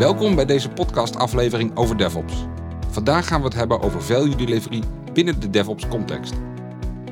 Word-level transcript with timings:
Welkom 0.00 0.34
bij 0.34 0.44
deze 0.44 0.70
podcast-aflevering 0.70 1.76
over 1.76 1.96
DevOps. 1.96 2.34
Vandaag 2.90 3.26
gaan 3.26 3.40
we 3.40 3.46
het 3.46 3.54
hebben 3.54 3.80
over 3.80 4.02
value 4.02 4.36
delivery 4.36 4.82
binnen 5.12 5.40
de 5.40 5.50
DevOps-context. 5.50 6.34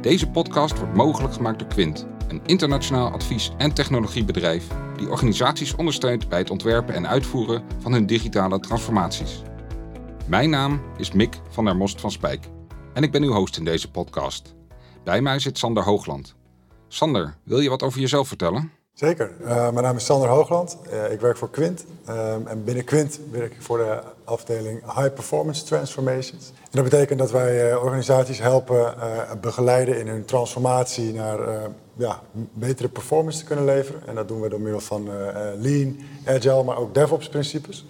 Deze 0.01 0.31
podcast 0.31 0.79
wordt 0.79 0.95
mogelijk 0.95 1.35
gemaakt 1.35 1.59
door 1.59 1.69
Quint, 1.69 2.07
een 2.29 2.41
internationaal 2.47 3.11
advies- 3.11 3.53
en 3.59 3.73
technologiebedrijf 3.73 4.67
die 4.97 5.11
organisaties 5.11 5.75
ondersteunt 5.75 6.29
bij 6.29 6.39
het 6.39 6.51
ontwerpen 6.51 6.95
en 6.95 7.09
uitvoeren 7.09 7.63
van 7.79 7.93
hun 7.93 8.07
digitale 8.07 8.61
transformaties. 8.61 9.43
Mijn 10.27 10.51
naam 10.51 10.81
is 10.97 11.13
Mick 11.13 11.41
van 11.49 11.65
der 11.65 11.77
Most 11.77 12.01
van 12.01 12.11
Spijk 12.11 12.45
en 12.95 13.03
ik 13.03 13.13
ben 13.13 13.23
uw 13.23 13.33
host 13.33 13.57
in 13.57 13.65
deze 13.65 13.91
podcast. 13.91 14.55
Bij 15.05 15.21
mij 15.21 15.39
zit 15.39 15.59
Sander 15.59 15.83
Hoogland. 15.83 16.35
Sander, 16.89 17.37
wil 17.45 17.61
je 17.61 17.69
wat 17.69 17.83
over 17.83 18.01
jezelf 18.01 18.29
vertellen? 18.29 18.78
Zeker. 18.99 19.31
Uh, 19.41 19.49
mijn 19.49 19.83
naam 19.83 19.97
is 19.97 20.05
Sander 20.05 20.29
Hoogland. 20.29 20.77
Uh, 20.93 21.13
ik 21.13 21.21
werk 21.21 21.37
voor 21.37 21.51
Quint. 21.51 21.85
Uh, 22.09 22.33
en 22.33 22.65
binnen 22.65 22.85
Quint 22.85 23.21
werk 23.31 23.53
ik 23.53 23.63
voor 23.63 23.79
de 23.79 24.01
afdeling 24.25 24.95
High 24.95 25.13
Performance 25.13 25.65
Transformations. 25.65 26.49
En 26.49 26.71
dat 26.71 26.85
betekent 26.85 27.19
dat 27.19 27.31
wij 27.31 27.75
organisaties 27.75 28.39
helpen 28.39 28.95
begeleiden 29.41 29.99
in 29.99 30.09
hun 30.09 30.25
transformatie 30.25 31.13
naar 31.13 31.39
ja, 31.95 32.21
betere 32.53 32.89
performance 32.89 33.39
te 33.39 33.45
kunnen 33.45 33.65
leveren. 33.65 34.03
En 34.07 34.15
dat 34.15 34.29
doen 34.29 34.41
we 34.41 34.49
door 34.49 34.61
middel 34.61 34.81
van 34.81 35.09
Lean, 35.59 35.99
Agile, 36.27 36.65
maar 36.65 36.77
ook 36.77 36.95
DevOps-principes. 36.95 37.87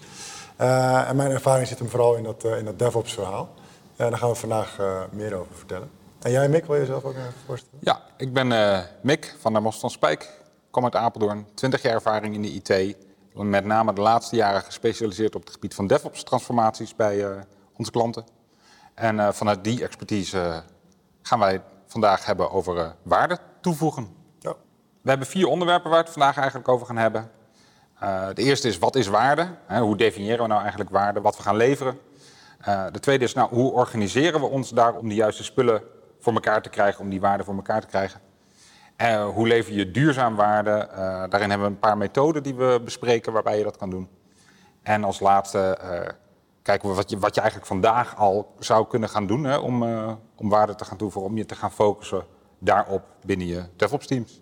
en 0.56 1.16
mijn 1.16 1.30
ervaring 1.30 1.68
zit 1.68 1.79
hem 1.79 1.88
vooral 1.88 2.15
in 2.15 2.23
dat, 2.23 2.40
dat 2.40 2.79
DevOps-verhaal. 2.79 3.48
En 3.96 4.10
daar 4.10 4.18
gaan 4.18 4.30
we 4.30 4.34
vandaag 4.34 4.79
meer 5.10 5.34
over 5.34 5.54
vertellen. 5.54 5.90
En 6.23 6.30
jij, 6.30 6.48
Mick, 6.48 6.65
wil 6.65 6.74
je 6.74 6.80
jezelf 6.80 7.04
ook 7.04 7.15
even 7.15 7.32
voorstellen? 7.46 7.79
Ja, 7.80 8.02
ik 8.16 8.32
ben 8.32 8.52
Mick 9.01 9.37
van 9.40 9.52
der 9.52 9.62
Most 9.62 9.80
van 9.80 9.90
Spijk 9.90 10.46
kom 10.78 10.87
uit 10.87 11.05
Apeldoorn, 11.05 11.46
20 11.55 11.82
jaar 11.82 11.95
ervaring 11.95 12.34
in 12.34 12.42
de 12.42 12.52
IT. 12.52 12.96
Met 13.34 13.64
name 13.64 13.92
de 13.92 14.00
laatste 14.00 14.37
jaren 14.37 14.62
gespecialiseerd 14.62 15.34
op 15.34 15.45
het 15.45 15.51
gebied 15.51 15.74
van 15.74 15.87
DevOps-transformaties 15.87 16.96
bij 16.96 17.16
uh, 17.16 17.37
onze 17.76 17.90
klanten. 17.90 18.24
En 18.95 19.16
uh, 19.16 19.29
vanuit 19.32 19.65
die 19.65 19.82
expertise 19.82 20.38
uh, 20.38 20.56
gaan 21.23 21.38
wij 21.38 21.62
vandaag 21.87 22.26
hebben 22.26 22.51
over 22.51 22.95
waarde 23.02 23.38
toevoegen. 23.60 24.09
Ja. 24.38 24.54
We 25.02 25.09
hebben 25.09 25.26
vier 25.26 25.46
onderwerpen 25.46 25.90
waar 25.90 25.99
we 25.99 26.04
het 26.04 26.15
vandaag 26.15 26.37
eigenlijk 26.37 26.68
over 26.68 26.87
gaan 26.87 26.96
hebben. 26.96 27.30
de 28.34 28.43
eerste 28.43 28.68
is 28.68 28.79
wat 28.79 28.96
is 28.96 29.06
waarde? 29.06 29.49
Hè, 29.66 29.80
hoe 29.80 29.96
definiëren 29.96 30.43
we 30.43 30.49
nou 30.49 30.60
eigenlijk 30.60 30.90
waarde? 30.90 31.21
Wat 31.21 31.37
we 31.37 31.43
gaan 31.43 31.56
leveren. 31.56 31.99
de 32.93 33.01
tweede 33.01 33.24
is 33.24 33.34
nou, 33.34 33.54
hoe 33.54 33.73
organiseren 33.73 34.40
we 34.40 34.46
ons 34.46 34.71
daar 34.71 34.95
om 34.95 35.09
de 35.09 35.15
juiste 35.15 35.45
spullen 35.45 35.82
voor 36.18 36.32
elkaar 36.32 36.62
te 36.62 36.68
krijgen, 36.68 37.01
om 37.01 37.10
die 37.10 37.21
waarde 37.21 37.45
voor 37.45 37.54
elkaar 37.54 37.80
te 37.80 37.87
krijgen. 37.87 38.27
Uh, 39.02 39.29
hoe 39.29 39.46
lever 39.46 39.73
je 39.73 39.91
duurzaam 39.91 40.35
waarde? 40.35 40.88
Uh, 40.91 40.96
daarin 41.29 41.51
hebben 41.51 41.66
we 41.68 41.73
een 41.73 41.79
paar 41.79 41.96
methoden 41.96 42.43
die 42.43 42.54
we 42.54 42.80
bespreken 42.85 43.32
waarbij 43.32 43.59
je 43.59 43.65
dat 43.65 43.77
kan 43.77 43.90
doen. 43.90 44.09
En 44.82 45.05
als 45.05 45.21
laatste 45.21 45.79
uh, 45.82 46.01
kijken 46.63 46.88
we 46.88 46.95
wat 46.95 47.10
je, 47.10 47.18
wat 47.18 47.35
je 47.35 47.40
eigenlijk 47.40 47.71
vandaag 47.71 48.16
al 48.16 48.55
zou 48.59 48.87
kunnen 48.87 49.09
gaan 49.09 49.27
doen 49.27 49.45
hè, 49.45 49.57
om, 49.57 49.82
om 50.35 50.49
waarde 50.49 50.74
te 50.74 50.85
gaan 50.85 50.96
toevoegen, 50.96 51.30
om 51.30 51.37
je 51.38 51.46
te 51.46 51.55
gaan 51.55 51.73
focussen 51.73 52.24
daarop 52.59 53.02
binnen 53.24 53.46
je 53.46 53.65
DevOps 53.77 54.07
teams. 54.07 54.40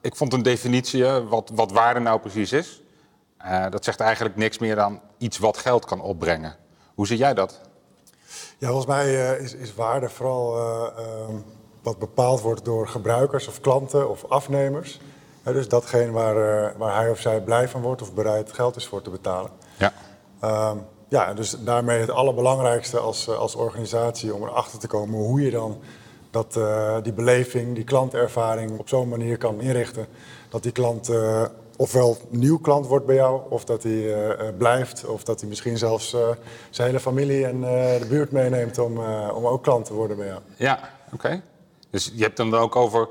Ik 0.00 0.16
vond 0.16 0.32
een 0.32 0.42
definitie 0.42 1.04
wat, 1.04 1.50
wat 1.54 1.72
waarde 1.72 2.00
nou 2.00 2.20
precies 2.20 2.52
is. 2.52 2.82
dat 3.70 3.84
zegt 3.84 4.00
eigenlijk 4.00 4.36
niks 4.36 4.58
meer 4.58 4.74
dan 4.74 5.00
iets 5.18 5.38
wat 5.38 5.56
geld 5.56 5.84
kan 5.84 6.00
opbrengen. 6.00 6.56
Hoe 6.94 7.06
zie 7.06 7.16
jij 7.16 7.34
dat? 7.34 7.60
Ja, 8.58 8.66
volgens 8.66 8.86
mij 8.86 9.36
is, 9.38 9.54
is 9.54 9.74
waarde 9.74 10.08
vooral 10.08 10.58
ehm, 10.96 11.36
wat 11.86 11.98
bepaald 11.98 12.40
wordt 12.40 12.64
door 12.64 12.88
gebruikers 12.88 13.48
of 13.48 13.60
klanten 13.60 14.10
of 14.10 14.24
afnemers. 14.28 15.00
dus 15.42 15.68
datgene 15.68 16.10
waar, 16.10 16.36
uh, 16.36 16.78
waar 16.78 16.94
hij 16.94 17.10
of 17.10 17.20
zij 17.20 17.40
blij 17.40 17.68
van 17.68 17.82
wordt 17.82 18.02
of 18.02 18.14
bereid 18.14 18.52
geld 18.52 18.76
is 18.76 18.86
voor 18.86 19.02
te 19.02 19.10
betalen. 19.10 19.50
Ja. 19.78 19.92
Uh, 20.44 20.72
ja, 21.08 21.34
dus 21.34 21.56
daarmee 21.64 22.00
het 22.00 22.10
allerbelangrijkste 22.10 22.98
als, 22.98 23.28
eh, 23.28 23.38
als 23.38 23.54
organisatie 23.54 24.34
om 24.34 24.42
erachter 24.42 24.78
te 24.78 24.86
komen 24.86 25.18
hoe 25.18 25.40
je 25.40 25.50
dan 25.50 25.78
dat, 26.30 26.56
uh, 26.56 26.96
die 27.02 27.12
beleving, 27.12 27.74
die 27.74 27.84
klantervaring 27.84 28.78
op 28.78 28.88
zo'n 28.88 29.08
manier 29.08 29.38
kan 29.38 29.60
inrichten. 29.60 30.06
Dat 30.48 30.62
die 30.62 30.72
klant 30.72 31.10
ofwel 31.76 32.16
nieuw 32.28 32.58
klant 32.58 32.86
wordt 32.86 33.06
bij 33.06 33.14
jou, 33.14 33.40
of 33.48 33.64
dat 33.64 33.82
hij 33.82 34.34
blijft, 34.58 35.04
of 35.04 35.24
dat 35.24 35.40
hij 35.40 35.48
misschien 35.48 35.78
zelfs 35.78 36.16
zijn 36.70 36.86
hele 36.86 37.00
familie 37.00 37.46
en 37.46 37.60
de 38.00 38.06
buurt 38.08 38.32
meeneemt 38.32 38.78
om, 38.78 38.98
om 39.34 39.46
ook 39.46 39.62
klant 39.62 39.84
te 39.84 39.94
worden 39.94 40.16
bij 40.16 40.26
jou. 40.26 40.40
Ja, 40.56 40.90
oké. 41.12 41.42
Dus 41.96 42.12
je 42.14 42.22
hebt 42.22 42.36
dan 42.36 42.54
ook 42.54 42.76
over 42.76 43.08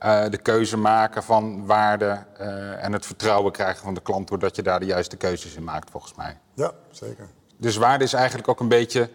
uh, 0.00 0.24
de 0.30 0.38
keuze 0.38 0.76
maken 0.76 1.22
van 1.22 1.66
waarde 1.66 2.24
uh, 2.40 2.84
en 2.84 2.92
het 2.92 3.06
vertrouwen 3.06 3.52
krijgen 3.52 3.84
van 3.84 3.94
de 3.94 4.00
klant 4.00 4.28
doordat 4.28 4.56
je 4.56 4.62
daar 4.62 4.80
de 4.80 4.86
juiste 4.86 5.16
keuzes 5.16 5.54
in 5.54 5.64
maakt, 5.64 5.90
volgens 5.90 6.14
mij. 6.14 6.38
Ja, 6.54 6.72
zeker. 6.90 7.28
Dus 7.56 7.76
waarde 7.76 8.04
is 8.04 8.12
eigenlijk 8.12 8.48
ook 8.48 8.60
een 8.60 8.68
beetje 8.68 9.10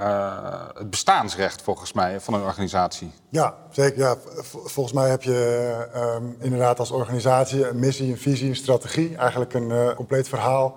uh, 0.00 0.66
het 0.74 0.90
bestaansrecht, 0.90 1.62
volgens 1.62 1.92
mij, 1.92 2.20
van 2.20 2.34
een 2.34 2.42
organisatie. 2.42 3.12
Ja, 3.28 3.54
zeker. 3.70 3.98
Ja. 3.98 4.16
Volgens 4.64 4.94
mij 4.94 5.10
heb 5.10 5.22
je 5.22 5.88
um, 5.96 6.36
inderdaad 6.38 6.78
als 6.78 6.90
organisatie 6.90 7.68
een 7.68 7.78
missie, 7.78 8.10
een 8.10 8.18
visie, 8.18 8.48
een 8.48 8.56
strategie. 8.56 9.16
Eigenlijk 9.16 9.54
een 9.54 9.94
compleet 9.94 10.28
verhaal 10.28 10.76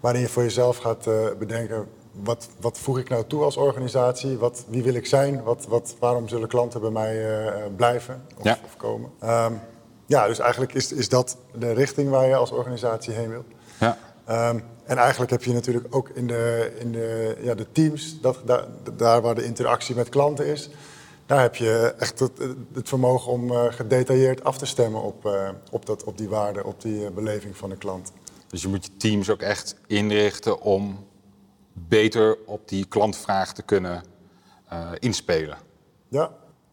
waarin 0.00 0.20
je 0.20 0.28
voor 0.28 0.42
jezelf 0.42 0.76
gaat 0.76 1.04
bedenken 1.38 1.88
wat, 2.24 2.48
wat 2.60 2.78
voeg 2.78 2.98
ik 2.98 3.08
nou 3.08 3.24
toe 3.26 3.42
als 3.42 3.56
organisatie? 3.56 4.38
Wat, 4.38 4.64
wie 4.68 4.82
wil 4.82 4.94
ik 4.94 5.06
zijn? 5.06 5.42
Wat, 5.42 5.66
wat, 5.68 5.94
waarom 5.98 6.28
zullen 6.28 6.48
klanten 6.48 6.80
bij 6.80 6.90
mij 6.90 7.44
uh, 7.46 7.54
blijven 7.76 8.22
of, 8.38 8.44
ja. 8.44 8.58
of 8.64 8.76
komen? 8.76 9.10
Um, 9.24 9.60
ja, 10.06 10.26
dus 10.26 10.38
eigenlijk 10.38 10.74
is, 10.74 10.92
is 10.92 11.08
dat 11.08 11.36
de 11.54 11.72
richting 11.72 12.10
waar 12.10 12.26
je 12.26 12.34
als 12.34 12.50
organisatie 12.50 13.12
heen 13.12 13.30
wil. 13.30 13.44
Ja. 13.80 13.98
Um, 14.50 14.62
en 14.84 14.96
eigenlijk 14.96 15.30
heb 15.30 15.42
je 15.42 15.52
natuurlijk 15.52 15.86
ook 15.90 16.08
in 16.08 16.26
de, 16.26 16.72
in 16.78 16.92
de, 16.92 17.36
ja, 17.40 17.54
de 17.54 17.66
teams, 17.72 18.20
dat, 18.20 18.38
daar, 18.44 18.64
daar 18.96 19.20
waar 19.20 19.34
de 19.34 19.44
interactie 19.44 19.94
met 19.94 20.08
klanten 20.08 20.46
is, 20.46 20.70
daar 21.26 21.40
heb 21.40 21.54
je 21.54 21.94
echt 21.98 22.18
het, 22.18 22.38
het 22.72 22.88
vermogen 22.88 23.32
om 23.32 23.52
uh, 23.52 23.64
gedetailleerd 23.68 24.44
af 24.44 24.58
te 24.58 24.66
stemmen 24.66 25.02
op, 25.02 25.26
uh, 25.26 25.48
op, 25.70 25.86
dat, 25.86 26.04
op 26.04 26.18
die 26.18 26.28
waarde, 26.28 26.64
op 26.64 26.82
die 26.82 27.10
beleving 27.10 27.56
van 27.56 27.70
de 27.70 27.76
klant. 27.76 28.12
Dus 28.46 28.62
je 28.62 28.68
moet 28.68 28.84
je 28.84 28.96
teams 28.96 29.30
ook 29.30 29.40
echt 29.40 29.76
inrichten 29.86 30.60
om 30.60 31.06
beter 31.88 32.38
op 32.46 32.68
die 32.68 32.86
klantvraag 32.86 33.52
te 33.52 33.62
kunnen 33.62 34.02
uh, 34.72 34.90
inspelen. 34.98 35.56
Ja, 36.08 36.30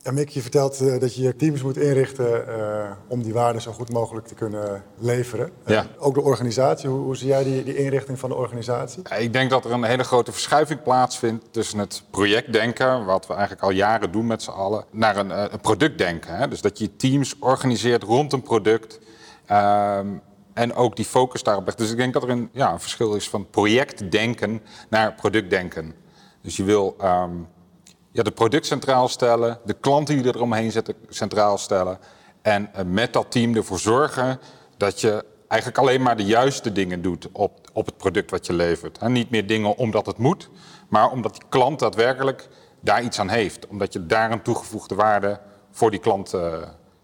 en 0.08 0.14
Mick, 0.14 0.30
je 0.30 0.42
vertelt 0.42 0.82
uh, 0.82 1.00
dat 1.00 1.16
je 1.16 1.22
je 1.22 1.36
teams 1.36 1.62
moet 1.62 1.78
inrichten 1.78 2.46
uh, 2.48 2.92
om 3.08 3.24
die 3.24 3.34
waarden 3.34 3.62
zo 3.62 3.72
goed 3.72 3.92
mogelijk 3.92 4.28
te 4.28 4.34
kunnen 4.34 4.84
leveren. 4.98 5.52
Ja. 5.66 5.86
ook 5.98 6.14
de 6.14 6.22
organisatie, 6.22 6.90
hoe, 6.90 7.00
hoe, 7.00 7.18
zie 7.18 7.28
jij 7.28 7.44
die, 7.44 7.64
die 7.64 7.76
inrichting 7.76 8.20
van 8.20 8.30
de 8.30 8.36
organisatie? 8.36 9.02
Ja, 9.10 9.16
ik 9.16 9.34
denk 9.34 9.50
dat 9.50 9.66
er 9.66 9.72
een 9.72 9.84
hele 9.84 10.04
grote 10.04 10.32
verschuiving 10.32 10.84
plaatsvindt 10.84 11.46
tussen 11.52 11.80
het 11.80 12.04
projectdenken, 12.10 13.06
wat 13.06 13.28
we 13.28 13.34
eigenlijk 13.34 13.64
al 13.64 13.70
jaren 13.72 14.12
doen 14.12 14.28
met 14.28 14.44
z'n 14.44 14.50
allen, 14.50 14.86
naar 14.92 15.18
een, 15.18 15.54
een 15.54 15.62
productdenken. 15.62 16.38
Hè? 16.38 16.48
Dus 16.48 16.62
dat 16.62 16.78
je 16.78 16.96
teams 16.96 17.36
organiseert 17.40 18.04
rond 18.04 18.34
een 18.34 18.44
product. 18.44 19.00
Ehm, 19.46 20.08
en 20.58 20.74
ook 20.74 20.96
die 20.96 21.06
focus 21.06 21.44
daarop. 21.44 21.78
Dus 21.78 21.92
ik 21.92 21.98
denk 21.98 22.14
dat 22.14 22.24
er 22.24 22.30
een, 22.30 22.50
ja, 22.52 22.80
verschil 22.80 23.16
is 23.16 23.30
van 23.30 23.50
projectdenken 23.50 24.62
naar 24.90 25.14
productdenken. 25.14 25.94
Dus 26.42 26.58
je 26.58 26.64
wil 26.64 26.96
ja, 28.18 28.24
de 28.24 28.32
product 28.32 28.66
centraal 28.66 29.08
stellen, 29.08 29.60
de 29.66 29.74
klanten 29.74 30.18
die 30.18 30.28
er 30.28 30.36
eromheen 30.36 30.72
zitten 30.72 30.96
centraal 31.10 31.58
stellen. 31.58 32.00
En 32.42 32.70
uh, 32.76 32.82
met 32.86 33.14
dat 33.14 33.32
team 33.32 33.56
ervoor 33.56 33.80
zorgen 33.80 34.40
dat 34.78 35.02
je 35.02 35.26
eigenlijk 35.48 35.82
alleen 35.82 36.02
maar 36.02 36.18
de 36.18 36.26
juiste 36.26 36.72
dingen 36.72 37.02
doet 37.02 37.30
op, 37.32 37.70
op 37.74 37.86
het 37.86 37.98
product 37.98 38.32
wat 38.32 38.46
je 38.46 38.54
levert. 38.54 38.98
En 38.98 39.12
niet 39.12 39.30
meer 39.30 39.48
dingen 39.48 39.78
omdat 39.78 40.06
het 40.06 40.18
moet, 40.18 40.50
maar 40.90 41.12
omdat 41.12 41.34
die 41.34 41.44
klant 41.50 41.80
daadwerkelijk 41.80 42.48
daar 42.80 43.04
iets 43.04 43.20
aan 43.20 43.30
heeft. 43.30 43.68
Omdat 43.68 43.94
je 43.94 44.06
daar 44.06 44.32
een 44.32 44.42
toegevoegde 44.42 44.96
waarde 44.96 45.40
voor 45.72 45.92
die 45.92 46.00
klant 46.00 46.34
uh, 46.34 46.54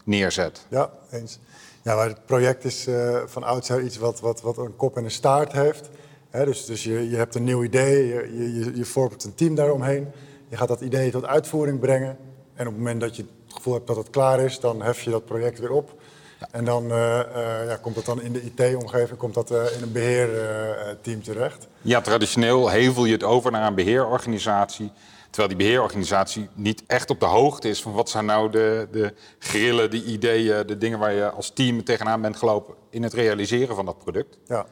neerzet. 0.04 0.66
Ja, 0.70 0.90
eens. 1.12 1.40
Ja, 1.84 1.96
maar 1.96 2.08
het 2.08 2.26
project 2.26 2.64
is 2.64 2.88
uh, 2.88 3.20
van 3.26 3.44
oudsher 3.44 3.82
iets 3.82 3.98
wat, 3.98 4.20
wat, 4.20 4.42
wat 4.42 4.58
een 4.58 4.76
kop 4.76 4.98
en 4.98 5.04
een 5.04 5.12
staart 5.12 5.52
heeft. 5.52 5.90
dus 6.32 6.66
dus 6.66 6.84
je, 6.84 7.10
je 7.10 7.16
hebt 7.16 7.36
een 7.36 7.44
nieuw 7.44 7.64
idee, 7.64 8.08
je, 8.08 8.54
je, 8.54 8.76
je 8.76 8.86
vormt 8.86 9.24
een 9.24 9.36
team 9.36 9.56
daaromheen. 9.56 10.08
Je 10.48 10.58
gaat 10.58 10.68
dat 10.68 10.82
idee 10.82 11.12
tot 11.12 11.26
uitvoering 11.26 11.80
brengen. 11.80 12.18
En 12.54 12.68
op 12.68 12.74
het 12.74 12.78
moment 12.78 13.02
dat 13.02 13.16
je 13.16 13.22
het 13.22 13.54
gevoel 13.54 13.74
hebt 13.74 13.88
dat 13.88 13.96
het 13.96 14.10
klaar 14.10 14.40
is, 14.40 14.60
dan 14.60 14.82
hef 14.82 15.02
je 15.02 15.10
dat 15.10 15.26
project 15.26 15.60
weer 15.60 15.72
op. 15.72 16.02
Ja. 16.40 16.48
En 16.52 16.66
dan 16.66 16.84
uh, 16.84 16.92
uh, 16.92 17.68
ja, 17.68 17.78
komt 17.82 17.96
dat 17.96 18.06
dan 18.06 18.22
in 18.22 18.34
de 18.34 18.42
IT-omgeving, 18.42 19.18
komt 19.18 19.34
dat 19.34 19.52
in 19.52 19.82
een 19.82 19.92
beheerteam 19.92 21.24
terecht. 21.24 21.68
Ja, 21.82 22.02
traditioneel 22.02 22.70
hevel 22.70 23.06
je 23.06 23.14
het 23.14 23.24
over 23.24 23.52
naar 23.52 23.68
een 23.68 23.76
beheerorganisatie. 23.76 24.92
Terwijl 25.34 25.58
die 25.58 25.66
beheerorganisatie 25.66 26.50
niet 26.54 26.84
echt 26.88 27.10
op 27.10 27.20
de 27.20 27.26
hoogte 27.26 27.70
is 27.70 27.82
van 27.82 27.94
wat 27.94 28.10
zijn 28.10 28.26
nou 28.26 28.50
de, 28.52 28.88
de 28.92 29.14
grillen, 29.40 29.92
de 29.92 30.04
ideeën, 30.04 30.68
de 30.68 30.78
dingen 30.78 31.00
waar 31.00 31.14
je 31.14 31.30
als 31.30 31.50
team 31.50 31.84
tegenaan 31.84 32.22
bent 32.22 32.38
gelopen 32.38 32.76
in 32.90 33.04
het 33.04 33.14
realiseren 33.14 33.76
van 33.76 33.86
dat 33.86 33.98
product. 33.98 34.38
Ja. 34.46 34.66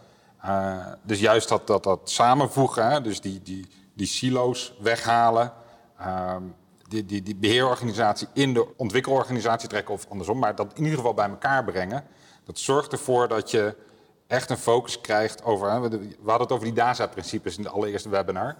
Uh, 0.46 0.86
dus 1.04 1.19
juist 1.19 1.50
dat, 1.50 1.68
dat, 1.68 1.84
dat 1.84 2.10
samenvoegen, 2.10 2.92
hè, 2.92 3.02
dus 3.02 3.22
die, 3.22 3.42
die, 3.44 3.68
die 3.94 4.08
silo's 4.08 4.74
weghalen, 4.80 5.54
uh, 6.00 6.36
die, 6.88 7.06
die, 7.06 7.22
die 7.22 7.36
beheerorganisatie 7.36 8.28
in 8.34 8.54
de 8.54 8.78
ontwikkelorganisatie 8.78 9.69
trekken 9.69 9.94
of 9.94 10.06
andersom, 10.10 10.40
maar 10.40 10.56
dat 10.56 10.72
in 10.74 10.84
ieder 10.84 10.98
geval 10.98 11.13
bij 11.13 11.30
elkaar 11.30 11.63
brengen. 11.63 12.04
Dat 12.44 12.60
zorgt 12.60 12.92
ervoor 12.92 13.28
dat 13.28 13.52
je 13.52 13.75
echt 14.28 14.50
een 14.50 14.58
focus 14.58 15.02
krijgt 15.02 15.44
over. 15.44 15.72
Hè, 15.72 15.80
we 15.80 16.16
hadden 16.25 16.42
het 16.42 16.52
over 16.52 16.66
die 16.66 16.74
DASA-principes 16.74 17.58
in 17.58 17.63
de 17.63 17.69
allereerste 17.69 18.10
webinar. 18.10 18.58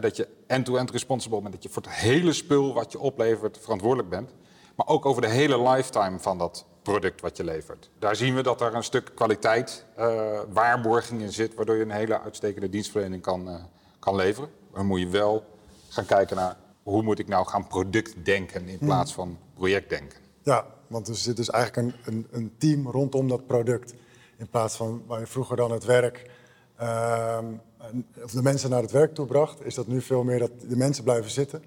Dat 0.00 0.16
je 0.16 0.28
end-to-end 0.46 0.90
responsible 0.90 1.40
bent, 1.40 1.52
dat 1.52 1.62
je 1.62 1.68
voor 1.68 1.82
het 1.82 1.92
hele 1.92 2.32
spul 2.32 2.74
wat 2.74 2.92
je 2.92 2.98
oplevert 2.98 3.58
verantwoordelijk 3.60 4.08
bent. 4.08 4.30
Maar 4.76 4.86
ook 4.86 5.06
over 5.06 5.22
de 5.22 5.28
hele 5.28 5.62
lifetime 5.62 6.18
van 6.18 6.38
dat 6.38 6.66
product 6.82 7.20
wat 7.20 7.36
je 7.36 7.44
levert. 7.44 7.90
Daar 7.98 8.16
zien 8.16 8.34
we 8.34 8.42
dat 8.42 8.60
er 8.60 8.74
een 8.74 8.84
stuk 8.84 9.10
kwaliteit, 9.14 9.84
uh, 9.98 10.40
waarborging 10.52 11.20
in 11.20 11.32
zit, 11.32 11.54
waardoor 11.54 11.76
je 11.76 11.82
een 11.82 11.90
hele 11.90 12.20
uitstekende 12.20 12.68
dienstverlening 12.68 13.22
kan, 13.22 13.48
uh, 13.48 13.54
kan 13.98 14.14
leveren. 14.14 14.50
Dan 14.72 14.86
moet 14.86 15.00
je 15.00 15.08
wel 15.08 15.44
gaan 15.88 16.06
kijken 16.06 16.36
naar 16.36 16.56
hoe 16.82 17.02
moet 17.02 17.18
ik 17.18 17.28
nou 17.28 17.46
gaan 17.46 17.66
product 17.66 18.24
denken 18.24 18.68
in 18.68 18.78
plaats 18.78 19.12
van 19.12 19.38
project 19.54 19.88
denken. 19.88 20.18
Ja, 20.42 20.66
want 20.86 21.08
er 21.08 21.16
zit 21.16 21.36
dus 21.36 21.50
eigenlijk 21.50 21.88
een, 21.88 22.14
een, 22.14 22.26
een 22.30 22.54
team 22.58 22.88
rondom 22.88 23.28
dat 23.28 23.46
product. 23.46 23.94
In 24.36 24.48
plaats 24.48 24.76
van 24.76 25.02
waar 25.06 25.20
je 25.20 25.26
vroeger 25.26 25.56
dan 25.56 25.70
het 25.70 25.84
werk, 25.84 26.30
uh, 26.80 27.38
of 28.24 28.30
de 28.30 28.42
mensen 28.42 28.70
naar 28.70 28.82
het 28.82 28.90
werk 28.90 29.14
toe 29.14 29.26
bracht, 29.26 29.64
is 29.64 29.74
dat 29.74 29.86
nu 29.86 30.00
veel 30.00 30.24
meer 30.24 30.38
dat 30.38 30.50
de 30.68 30.76
mensen 30.76 31.04
blijven 31.04 31.30
zitten. 31.30 31.62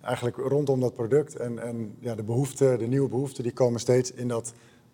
Eigenlijk 0.00 0.36
rondom 0.36 0.80
dat 0.80 0.94
product. 0.94 1.36
En, 1.36 1.58
en 1.58 1.96
ja, 2.00 2.14
de 2.14 2.22
behoeften, 2.22 2.78
de 2.78 2.86
nieuwe 2.86 3.08
behoeften, 3.08 3.42
die 3.42 3.52
komen 3.52 3.80
steeds 3.80 4.12
in 4.12 4.28
dat 4.28 4.52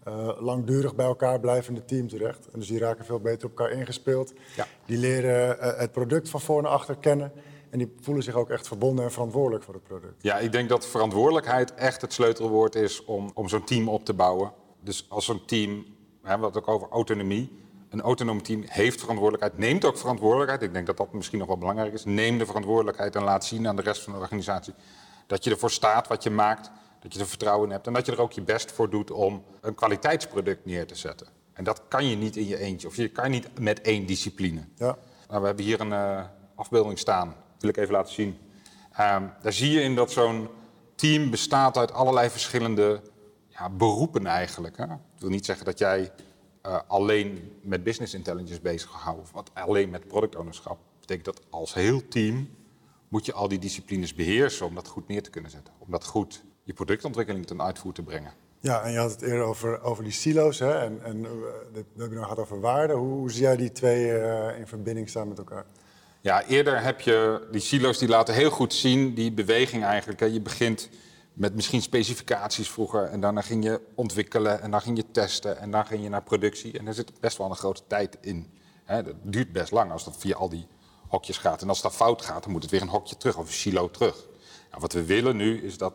uh, 0.08 0.30
langdurig 0.40 0.94
bij 0.94 1.06
elkaar 1.06 1.40
blijvende 1.40 1.84
team 1.84 2.08
terecht. 2.08 2.48
En 2.52 2.58
dus 2.58 2.68
die 2.68 2.78
raken 2.78 3.04
veel 3.04 3.20
beter 3.20 3.48
op 3.48 3.58
elkaar 3.58 3.72
ingespeeld. 3.78 4.32
Ja. 4.56 4.66
Die 4.86 4.98
leren 4.98 5.56
uh, 5.56 5.78
het 5.78 5.92
product 5.92 6.28
van 6.28 6.40
voor 6.40 6.62
naar 6.62 6.70
achter 6.70 6.96
kennen. 6.96 7.32
En 7.70 7.78
die 7.78 7.94
voelen 8.00 8.22
zich 8.22 8.34
ook 8.34 8.50
echt 8.50 8.66
verbonden 8.66 9.04
en 9.04 9.12
verantwoordelijk 9.12 9.64
voor 9.64 9.74
het 9.74 9.82
product. 9.82 10.22
Ja, 10.22 10.38
ik 10.38 10.52
denk 10.52 10.68
dat 10.68 10.86
verantwoordelijkheid 10.86 11.74
echt 11.74 12.00
het 12.00 12.12
sleutelwoord 12.12 12.74
is 12.74 13.04
om, 13.04 13.30
om 13.34 13.48
zo'n 13.48 13.64
team 13.64 13.88
op 13.88 14.04
te 14.04 14.14
bouwen. 14.14 14.52
Dus 14.80 15.06
als 15.08 15.24
zo'n 15.24 15.44
team, 15.44 15.84
we 16.22 16.28
hebben 16.28 16.46
het 16.46 16.56
ook 16.56 16.68
over 16.68 16.88
autonomie. 16.88 17.63
Een 17.94 18.00
autonoom 18.00 18.42
team 18.42 18.62
heeft 18.66 19.00
verantwoordelijkheid, 19.00 19.58
neemt 19.58 19.84
ook 19.84 19.98
verantwoordelijkheid. 19.98 20.62
Ik 20.62 20.72
denk 20.72 20.86
dat 20.86 20.96
dat 20.96 21.12
misschien 21.12 21.38
nog 21.38 21.48
wel 21.48 21.58
belangrijk 21.58 21.92
is. 21.92 22.04
Neem 22.04 22.38
de 22.38 22.46
verantwoordelijkheid 22.46 23.16
en 23.16 23.22
laat 23.22 23.44
zien 23.44 23.68
aan 23.68 23.76
de 23.76 23.82
rest 23.82 24.02
van 24.02 24.12
de 24.12 24.18
organisatie 24.18 24.74
dat 25.26 25.44
je 25.44 25.50
ervoor 25.50 25.70
staat 25.70 26.08
wat 26.08 26.22
je 26.22 26.30
maakt, 26.30 26.70
dat 27.00 27.14
je 27.14 27.20
er 27.20 27.26
vertrouwen 27.26 27.66
in 27.66 27.72
hebt 27.72 27.86
en 27.86 27.92
dat 27.92 28.06
je 28.06 28.12
er 28.12 28.20
ook 28.20 28.32
je 28.32 28.42
best 28.42 28.72
voor 28.72 28.90
doet 28.90 29.10
om 29.10 29.44
een 29.60 29.74
kwaliteitsproduct 29.74 30.64
neer 30.64 30.86
te 30.86 30.94
zetten. 30.94 31.26
En 31.52 31.64
dat 31.64 31.82
kan 31.88 32.06
je 32.06 32.16
niet 32.16 32.36
in 32.36 32.46
je 32.46 32.58
eentje, 32.58 32.86
of 32.86 32.96
je 32.96 33.08
kan 33.08 33.30
niet 33.30 33.60
met 33.60 33.80
één 33.80 34.06
discipline. 34.06 34.64
Ja. 34.74 34.96
Nou, 35.28 35.40
we 35.40 35.46
hebben 35.46 35.64
hier 35.64 35.80
een 35.80 35.90
uh, 35.90 36.24
afbeelding 36.54 36.98
staan 36.98 37.34
wil 37.58 37.72
ik 37.72 37.76
even 37.76 37.94
laten 37.94 38.14
zien. 38.14 38.38
Um, 39.00 39.32
daar 39.42 39.52
zie 39.52 39.70
je 39.70 39.80
in 39.80 39.94
dat 39.94 40.12
zo'n 40.12 40.48
team 40.94 41.30
bestaat 41.30 41.76
uit 41.76 41.92
allerlei 41.92 42.30
verschillende 42.30 43.00
ja, 43.48 43.70
beroepen 43.70 44.26
eigenlijk. 44.26 44.76
Hè? 44.76 44.84
Ik 44.84 45.20
wil 45.20 45.30
niet 45.30 45.44
zeggen 45.44 45.64
dat 45.64 45.78
jij 45.78 46.12
uh, 46.66 46.78
alleen 46.86 47.52
met 47.60 47.84
business 47.84 48.14
intelligence 48.14 48.60
bezig 48.60 48.90
gaat 48.90 49.18
of 49.18 49.32
wat, 49.32 49.50
alleen 49.52 49.90
met 49.90 50.06
product 50.06 50.36
ownership. 50.36 50.64
Dat 50.64 50.76
betekent 51.00 51.24
dat 51.24 51.40
als 51.50 51.74
heel 51.74 52.08
team 52.08 52.48
moet 53.08 53.26
je 53.26 53.32
al 53.32 53.48
die 53.48 53.58
disciplines 53.58 54.14
beheersen 54.14 54.66
om 54.66 54.74
dat 54.74 54.88
goed 54.88 55.08
neer 55.08 55.22
te 55.22 55.30
kunnen 55.30 55.50
zetten. 55.50 55.74
Om 55.78 55.90
dat 55.90 56.04
goed 56.04 56.44
je 56.62 56.72
productontwikkeling 56.72 57.46
ten 57.46 57.62
uitvoer 57.62 57.92
te 57.92 58.02
brengen. 58.02 58.32
Ja, 58.60 58.82
en 58.82 58.92
je 58.92 58.98
had 58.98 59.10
het 59.10 59.22
eerder 59.22 59.42
over, 59.42 59.82
over 59.82 60.04
die 60.04 60.12
silo's. 60.12 60.58
Hè? 60.58 60.78
En, 60.78 61.00
en 61.02 61.22
we 61.22 61.84
hebben 61.96 62.16
het 62.18 62.22
gehad 62.22 62.38
over 62.38 62.60
waarden. 62.60 62.96
Hoe, 62.96 63.12
hoe 63.12 63.30
zie 63.30 63.42
jij 63.42 63.56
die 63.56 63.72
twee 63.72 64.06
uh, 64.06 64.58
in 64.58 64.66
verbinding 64.66 65.08
staan 65.08 65.28
met 65.28 65.38
elkaar? 65.38 65.66
Ja, 66.20 66.44
eerder 66.44 66.82
heb 66.82 67.00
je 67.00 67.46
die 67.50 67.60
silo's 67.60 67.98
die 67.98 68.08
laten 68.08 68.34
heel 68.34 68.50
goed 68.50 68.74
zien 68.74 69.14
die 69.14 69.32
beweging 69.32 69.84
eigenlijk. 69.84 70.20
Je 70.20 70.40
begint 70.40 70.88
met 71.34 71.54
misschien 71.54 71.82
specificaties 71.82 72.70
vroeger 72.70 73.04
en 73.04 73.20
daarna 73.20 73.40
ging 73.40 73.64
je 73.64 73.80
ontwikkelen 73.94 74.62
en 74.62 74.70
dan 74.70 74.80
ging 74.80 74.96
je 74.96 75.10
testen 75.10 75.58
en 75.58 75.70
dan 75.70 75.86
ging 75.86 76.02
je 76.02 76.08
naar 76.08 76.22
productie. 76.22 76.78
En 76.78 76.84
daar 76.84 76.94
zit 76.94 77.20
best 77.20 77.38
wel 77.38 77.50
een 77.50 77.56
grote 77.56 77.82
tijd 77.86 78.18
in. 78.20 78.52
Dat 78.86 79.14
duurt 79.22 79.52
best 79.52 79.70
lang 79.70 79.92
als 79.92 80.04
dat 80.04 80.16
via 80.18 80.36
al 80.36 80.48
die 80.48 80.66
hokjes 81.08 81.38
gaat. 81.38 81.62
En 81.62 81.68
als 81.68 81.82
dat 81.82 81.94
fout 81.94 82.22
gaat, 82.22 82.42
dan 82.42 82.52
moet 82.52 82.62
het 82.62 82.70
weer 82.70 82.82
een 82.82 82.88
hokje 82.88 83.16
terug 83.16 83.36
of 83.36 83.46
een 83.46 83.52
silo 83.52 83.90
terug. 83.90 84.14
Nou, 84.70 84.80
wat 84.80 84.92
we 84.92 85.04
willen 85.04 85.36
nu 85.36 85.62
is 85.62 85.78
dat 85.78 85.94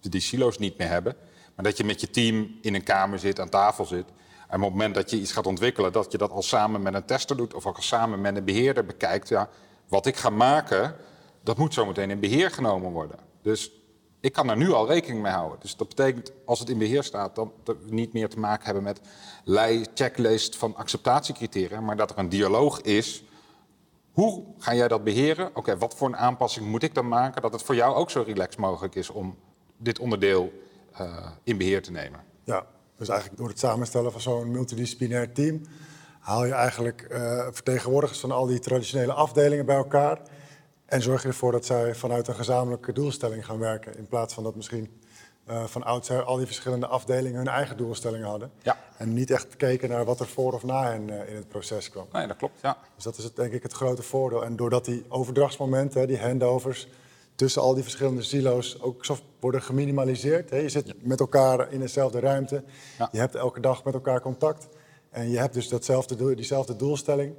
we 0.00 0.08
die 0.08 0.20
silo's 0.20 0.58
niet 0.58 0.78
meer 0.78 0.88
hebben, 0.88 1.16
maar 1.54 1.64
dat 1.64 1.76
je 1.76 1.84
met 1.84 2.00
je 2.00 2.10
team 2.10 2.58
in 2.60 2.74
een 2.74 2.82
kamer 2.82 3.18
zit, 3.18 3.40
aan 3.40 3.48
tafel 3.48 3.84
zit 3.84 4.06
en 4.48 4.56
op 4.56 4.62
het 4.62 4.72
moment 4.72 4.94
dat 4.94 5.10
je 5.10 5.20
iets 5.20 5.32
gaat 5.32 5.46
ontwikkelen, 5.46 5.92
dat 5.92 6.12
je 6.12 6.18
dat 6.18 6.30
al 6.30 6.42
samen 6.42 6.82
met 6.82 6.94
een 6.94 7.04
tester 7.04 7.36
doet 7.36 7.54
of 7.54 7.66
ook 7.66 7.76
al 7.76 7.82
samen 7.82 8.20
met 8.20 8.36
een 8.36 8.44
beheerder 8.44 8.86
bekijkt. 8.86 9.28
Ja, 9.28 9.48
wat 9.88 10.06
ik 10.06 10.16
ga 10.16 10.30
maken, 10.30 10.96
dat 11.42 11.56
moet 11.56 11.74
zometeen 11.74 12.10
in 12.10 12.20
beheer 12.20 12.50
genomen 12.50 12.90
worden. 12.90 13.18
Dus 13.42 13.70
ik 14.26 14.32
kan 14.32 14.50
er 14.50 14.56
nu 14.56 14.72
al 14.72 14.86
rekening 14.86 15.22
mee 15.22 15.32
houden. 15.32 15.60
Dus 15.60 15.76
dat 15.76 15.88
betekent, 15.88 16.32
als 16.44 16.58
het 16.58 16.68
in 16.68 16.78
beheer 16.78 17.02
staat, 17.02 17.34
dat 17.34 17.48
we 17.64 17.76
niet 17.88 18.12
meer 18.12 18.28
te 18.28 18.38
maken 18.38 18.64
hebben 18.64 18.82
met 18.82 19.00
checklist 19.94 20.56
van 20.56 20.76
acceptatiecriteria, 20.76 21.80
maar 21.80 21.96
dat 21.96 22.10
er 22.10 22.18
een 22.18 22.28
dialoog 22.28 22.80
is. 22.80 23.24
Hoe 24.12 24.44
ga 24.58 24.74
jij 24.74 24.88
dat 24.88 25.04
beheren? 25.04 25.50
Oké, 25.54 25.78
wat 25.78 25.94
voor 25.94 26.08
een 26.08 26.16
aanpassing 26.16 26.66
moet 26.66 26.82
ik 26.82 26.94
dan 26.94 27.08
maken 27.08 27.42
dat 27.42 27.52
het 27.52 27.62
voor 27.62 27.74
jou 27.74 27.94
ook 27.94 28.10
zo 28.10 28.22
relaxed 28.26 28.58
mogelijk 28.58 28.94
is 28.94 29.10
om 29.10 29.36
dit 29.76 29.98
onderdeel 29.98 30.52
uh, 31.00 31.26
in 31.42 31.58
beheer 31.58 31.82
te 31.82 31.90
nemen? 31.90 32.20
Ja, 32.44 32.66
dus 32.96 33.08
eigenlijk 33.08 33.38
door 33.38 33.48
het 33.48 33.58
samenstellen 33.58 34.12
van 34.12 34.20
zo'n 34.20 34.50
multidisciplinair 34.50 35.32
team 35.32 35.60
haal 36.20 36.44
je 36.44 36.52
eigenlijk 36.52 37.08
uh, 37.10 37.46
vertegenwoordigers 37.50 38.20
van 38.20 38.30
al 38.30 38.46
die 38.46 38.58
traditionele 38.58 39.12
afdelingen 39.12 39.66
bij 39.66 39.76
elkaar. 39.76 40.20
En 40.86 41.02
zorg 41.02 41.22
je 41.22 41.28
ervoor 41.28 41.52
dat 41.52 41.66
zij 41.66 41.94
vanuit 41.94 42.28
een 42.28 42.34
gezamenlijke 42.34 42.92
doelstelling 42.92 43.44
gaan 43.44 43.58
werken. 43.58 43.96
In 43.96 44.06
plaats 44.06 44.34
van 44.34 44.42
dat 44.42 44.54
misschien 44.54 45.00
uh, 45.50 45.64
van 45.64 45.84
oudsher 45.84 46.22
al 46.22 46.36
die 46.36 46.46
verschillende 46.46 46.86
afdelingen 46.86 47.38
hun 47.38 47.48
eigen 47.48 47.76
doelstellingen 47.76 48.28
hadden. 48.28 48.50
Ja. 48.62 48.78
En 48.96 49.14
niet 49.14 49.30
echt 49.30 49.56
keken 49.56 49.88
naar 49.88 50.04
wat 50.04 50.20
er 50.20 50.26
voor 50.26 50.52
of 50.52 50.62
na 50.62 50.90
hen 50.90 51.08
uh, 51.08 51.28
in 51.28 51.36
het 51.36 51.48
proces 51.48 51.90
kwam. 51.90 52.06
Nee, 52.12 52.26
dat 52.26 52.36
klopt, 52.36 52.60
ja. 52.62 52.76
Dus 52.94 53.04
dat 53.04 53.18
is 53.18 53.24
het, 53.24 53.36
denk 53.36 53.52
ik 53.52 53.62
het 53.62 53.72
grote 53.72 54.02
voordeel. 54.02 54.44
En 54.44 54.56
doordat 54.56 54.84
die 54.84 55.04
overdrachtsmomenten, 55.08 56.06
die 56.06 56.18
handovers 56.18 56.88
tussen 57.34 57.62
al 57.62 57.74
die 57.74 57.82
verschillende 57.82 58.22
silo's 58.22 58.78
ook 58.80 59.04
zo 59.04 59.16
worden 59.40 59.62
geminimaliseerd. 59.62 60.50
Hè. 60.50 60.56
Je 60.56 60.68
zit 60.68 61.06
met 61.06 61.20
elkaar 61.20 61.72
in 61.72 61.80
dezelfde 61.80 62.20
ruimte. 62.20 62.64
Ja. 62.98 63.08
Je 63.12 63.18
hebt 63.18 63.34
elke 63.34 63.60
dag 63.60 63.84
met 63.84 63.94
elkaar 63.94 64.20
contact. 64.20 64.68
En 65.10 65.30
je 65.30 65.38
hebt 65.38 65.54
dus 65.54 65.68
datzelfde, 65.68 66.34
diezelfde 66.34 66.76
doelstelling. 66.76 67.34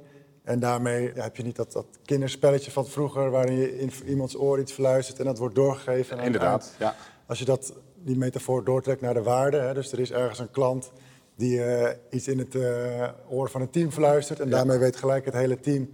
En 0.48 0.58
daarmee 0.60 1.12
heb 1.14 1.36
je 1.36 1.42
niet 1.42 1.56
dat, 1.56 1.72
dat 1.72 1.86
kinderspelletje 2.04 2.70
van 2.70 2.86
vroeger... 2.86 3.30
waarin 3.30 3.56
je 3.56 3.78
in 3.78 3.92
iemands 4.06 4.36
oor 4.36 4.60
iets 4.60 4.72
fluistert 4.72 5.18
en 5.18 5.24
dat 5.24 5.38
wordt 5.38 5.54
doorgegeven. 5.54 6.18
Inderdaad, 6.18 6.74
ja. 6.78 6.94
Als 7.26 7.38
je 7.38 7.44
dat, 7.44 7.72
die 7.94 8.16
metafoor 8.16 8.64
doortrekt 8.64 9.00
naar 9.00 9.14
de 9.14 9.22
waarde... 9.22 9.56
Hè, 9.56 9.74
dus 9.74 9.92
er 9.92 10.00
is 10.00 10.12
ergens 10.12 10.38
een 10.38 10.50
klant 10.50 10.90
die 11.34 11.58
uh, 11.58 11.88
iets 12.10 12.28
in 12.28 12.38
het 12.38 12.54
uh, 12.54 13.08
oor 13.28 13.50
van 13.50 13.60
het 13.60 13.72
team 13.72 13.90
fluistert... 13.90 14.40
en 14.40 14.48
ja. 14.48 14.56
daarmee 14.56 14.78
weet 14.78 14.96
gelijk 14.96 15.24
het 15.24 15.34
hele 15.34 15.60
team 15.60 15.90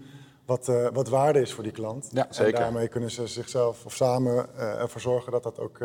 wat, 0.47 0.69
uh, 0.69 0.89
wat 0.93 1.09
waarde 1.09 1.41
is 1.41 1.53
voor 1.53 1.63
die 1.63 1.73
klant. 1.73 2.09
Ja, 2.13 2.27
zeker. 2.31 2.55
En 2.55 2.61
daarmee 2.61 2.89
kunnen 2.89 3.11
ze 3.11 3.27
zichzelf 3.27 3.85
of 3.85 3.95
samen 3.95 4.59
ervoor 4.59 5.01
zorgen 5.01 5.33
dat, 5.33 5.43
dat 5.43 5.59
ook, 5.59 5.79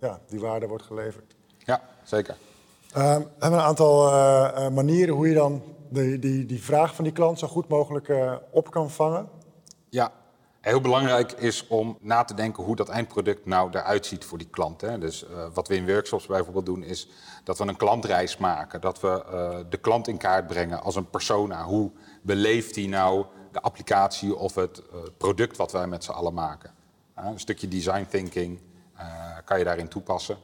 ja, 0.00 0.20
die 0.26 0.40
waarde 0.40 0.66
wordt 0.66 0.84
geleverd. 0.84 1.36
Ja, 1.58 1.82
zeker. 2.02 2.36
Uh, 2.96 3.16
we 3.16 3.26
hebben 3.38 3.58
een 3.58 3.64
aantal 3.64 4.10
manieren 4.70 5.14
hoe 5.14 5.28
je 5.28 5.34
dan 5.34 5.62
die, 5.90 6.18
die, 6.18 6.46
die 6.46 6.62
vraag 6.62 6.94
van 6.94 7.04
die 7.04 7.12
klant 7.12 7.38
zo 7.38 7.46
goed 7.46 7.68
mogelijk 7.68 8.08
uh, 8.08 8.34
op 8.50 8.70
kan 8.70 8.90
vangen. 8.90 9.28
Ja, 9.88 10.12
heel 10.60 10.80
belangrijk 10.80 11.32
is 11.32 11.66
om 11.66 11.98
na 12.00 12.24
te 12.24 12.34
denken 12.34 12.64
hoe 12.64 12.76
dat 12.76 12.88
eindproduct 12.88 13.46
nou 13.46 13.70
eruit 13.72 14.06
ziet 14.06 14.24
voor 14.24 14.38
die 14.38 14.48
klant. 14.50 14.80
Hè. 14.80 14.98
Dus 14.98 15.26
wat 15.54 15.68
we 15.68 15.74
in 15.74 15.86
workshops 15.86 16.26
bijvoorbeeld 16.26 16.66
doen 16.66 16.82
is 16.82 17.08
dat 17.44 17.58
we 17.58 17.66
een 17.66 17.76
klantreis 17.76 18.36
maken. 18.36 18.80
Dat 18.80 19.00
we 19.00 19.24
de 19.68 19.76
klant 19.76 20.08
in 20.08 20.16
kaart 20.16 20.46
brengen 20.46 20.82
als 20.82 20.96
een 20.96 21.10
persona. 21.10 21.64
Hoe 21.64 21.90
beleeft 22.22 22.74
hij 22.74 22.86
nou 22.86 23.24
de 23.52 23.60
applicatie 23.60 24.36
of 24.36 24.54
het 24.54 24.82
product 25.16 25.56
wat 25.56 25.72
wij 25.72 25.86
met 25.86 26.04
z'n 26.04 26.10
allen 26.10 26.34
maken? 26.34 26.74
een 27.14 27.40
stukje 27.40 27.68
design 27.68 28.06
thinking 28.10 28.60
kan 29.44 29.58
je 29.58 29.64
daarin 29.64 29.88
toepassen. 29.88 30.36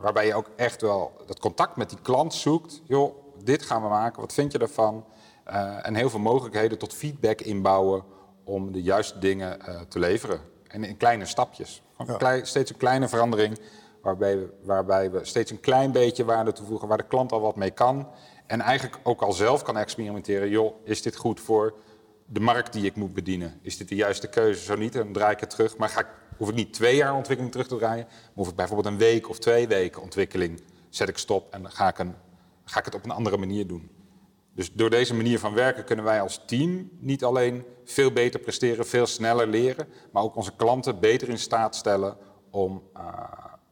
Waarbij 0.00 0.26
je 0.26 0.34
ook 0.34 0.50
echt 0.56 0.80
wel 0.80 1.12
dat 1.26 1.38
contact 1.38 1.76
met 1.76 1.88
die 1.88 2.00
klant 2.02 2.34
zoekt. 2.34 2.82
Joh, 2.84 3.21
dit 3.44 3.62
gaan 3.62 3.82
we 3.82 3.88
maken, 3.88 4.20
wat 4.20 4.32
vind 4.32 4.52
je 4.52 4.58
ervan? 4.58 5.04
Uh, 5.48 5.86
en 5.86 5.94
heel 5.94 6.10
veel 6.10 6.18
mogelijkheden 6.18 6.78
tot 6.78 6.94
feedback 6.94 7.40
inbouwen 7.40 8.04
om 8.44 8.72
de 8.72 8.82
juiste 8.82 9.18
dingen 9.18 9.58
uh, 9.68 9.80
te 9.80 9.98
leveren. 9.98 10.40
En 10.68 10.84
in 10.84 10.96
kleine 10.96 11.26
stapjes. 11.26 11.82
Ja. 12.06 12.44
Steeds 12.44 12.70
een 12.70 12.76
kleine 12.76 13.08
verandering 13.08 13.58
waarbij 14.02 14.38
we, 14.38 14.52
waarbij 14.62 15.10
we 15.10 15.24
steeds 15.24 15.50
een 15.50 15.60
klein 15.60 15.92
beetje 15.92 16.24
waarde 16.24 16.52
toevoegen 16.52 16.88
waar 16.88 16.98
de 16.98 17.06
klant 17.06 17.32
al 17.32 17.40
wat 17.40 17.56
mee 17.56 17.70
kan. 17.70 18.08
En 18.46 18.60
eigenlijk 18.60 18.98
ook 19.02 19.22
al 19.22 19.32
zelf 19.32 19.62
kan 19.62 19.76
experimenteren. 19.76 20.48
Joh, 20.48 20.74
is 20.84 21.02
dit 21.02 21.16
goed 21.16 21.40
voor 21.40 21.74
de 22.26 22.40
markt 22.40 22.72
die 22.72 22.84
ik 22.84 22.96
moet 22.96 23.14
bedienen? 23.14 23.58
Is 23.62 23.76
dit 23.76 23.88
de 23.88 23.94
juiste 23.94 24.28
keuze? 24.28 24.64
Zo 24.64 24.76
niet, 24.76 24.92
dan 24.92 25.12
draai 25.12 25.32
ik 25.32 25.40
het 25.40 25.50
terug. 25.50 25.76
Maar 25.76 25.88
ga 25.88 26.00
ik 26.00 26.06
hoef 26.36 26.48
ik 26.48 26.54
niet 26.54 26.72
twee 26.72 26.96
jaar 26.96 27.14
ontwikkeling 27.14 27.52
terug 27.52 27.68
te 27.68 27.76
draaien. 27.76 28.04
Maar 28.08 28.30
hoef 28.34 28.48
ik 28.48 28.56
bijvoorbeeld 28.56 28.94
een 28.94 28.98
week 28.98 29.28
of 29.28 29.38
twee 29.38 29.68
weken 29.68 30.02
ontwikkeling, 30.02 30.62
zet 30.88 31.08
ik 31.08 31.18
stop 31.18 31.52
en 31.52 31.62
dan 31.62 31.70
ga 31.70 31.88
ik, 31.88 31.98
een, 31.98 32.14
ga 32.72 32.78
ik 32.78 32.84
het 32.84 32.94
op 32.94 33.04
een 33.04 33.10
andere 33.10 33.36
manier 33.36 33.66
doen. 33.66 33.90
Dus 34.54 34.72
door 34.72 34.90
deze 34.90 35.14
manier 35.14 35.38
van 35.38 35.54
werken 35.54 35.84
kunnen 35.84 36.04
wij 36.04 36.20
als 36.20 36.42
team 36.46 36.90
niet 36.98 37.24
alleen 37.24 37.64
veel 37.84 38.12
beter 38.12 38.40
presteren, 38.40 38.86
veel 38.86 39.06
sneller 39.06 39.46
leren, 39.46 39.86
maar 40.12 40.22
ook 40.22 40.36
onze 40.36 40.56
klanten 40.56 41.00
beter 41.00 41.28
in 41.28 41.38
staat 41.38 41.76
stellen 41.76 42.16
om 42.50 42.82
uh, 42.96 43.02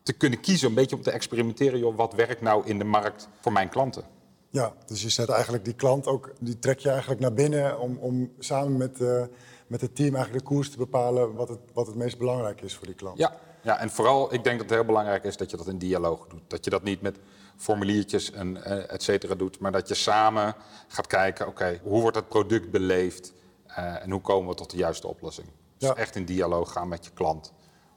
te 0.03 0.13
kunnen 0.13 0.41
kiezen, 0.41 0.69
een 0.69 0.75
beetje 0.75 0.97
om 0.97 1.03
te 1.03 1.11
experimenteren, 1.11 1.79
joh, 1.79 1.97
wat 1.97 2.15
werkt 2.15 2.41
nou 2.41 2.67
in 2.67 2.79
de 2.79 2.85
markt 2.85 3.29
voor 3.41 3.53
mijn 3.53 3.69
klanten. 3.69 4.05
Ja, 4.49 4.75
dus 4.87 5.03
je 5.03 5.09
zet 5.09 5.29
eigenlijk 5.29 5.65
die 5.65 5.75
klant 5.75 6.07
ook, 6.07 6.33
die 6.41 6.59
trek 6.59 6.79
je 6.79 6.91
eigenlijk 6.91 7.21
naar 7.21 7.33
binnen 7.33 7.79
om, 7.79 7.97
om 7.97 8.33
samen 8.39 8.77
met, 8.77 9.01
uh, 9.01 9.25
met 9.67 9.81
het 9.81 9.95
team 9.97 10.15
eigenlijk 10.15 10.45
de 10.45 10.55
koers 10.55 10.71
te 10.71 10.77
bepalen 10.77 11.35
wat 11.35 11.49
het, 11.49 11.61
wat 11.73 11.87
het 11.87 11.97
meest 11.97 12.19
belangrijk 12.19 12.61
is 12.61 12.75
voor 12.75 12.87
die 12.87 12.97
klant. 12.97 13.19
Ja, 13.19 13.37
ja, 13.63 13.79
en 13.79 13.91
vooral, 13.91 14.35
ik 14.35 14.45
denk 14.45 14.59
dat 14.59 14.69
het 14.69 14.79
heel 14.79 14.87
belangrijk 14.87 15.25
is 15.25 15.37
dat 15.37 15.51
je 15.51 15.57
dat 15.57 15.69
in 15.69 15.79
dialoog 15.79 16.27
doet. 16.27 16.43
Dat 16.47 16.65
je 16.65 16.71
dat 16.71 16.83
niet 16.83 17.01
met 17.01 17.19
formuliertjes 17.61 18.31
en 18.33 18.57
uh, 18.57 18.93
et 18.93 19.03
cetera 19.03 19.35
doet, 19.35 19.59
maar 19.59 19.73
dat 19.73 19.89
je 19.89 19.95
samen 19.95 20.55
gaat 20.89 21.07
kijken, 21.07 21.47
oké, 21.47 21.81
hoe 21.83 22.01
wordt 22.01 22.17
het 22.17 22.29
product 22.29 22.71
beleefd 22.71 23.33
uh, 23.69 24.03
en 24.03 24.11
hoe 24.11 24.21
komen 24.21 24.49
we 24.49 24.55
tot 24.55 24.71
de 24.71 24.77
juiste 24.77 25.07
oplossing. 25.07 25.49
Dus 25.79 25.89
ja. 25.89 25.95
echt 25.95 26.17
in 26.17 26.25
dialoog 26.25 26.73
gaan 26.73 26.89
met 26.89 27.05
je 27.05 27.11
klant 27.15 27.53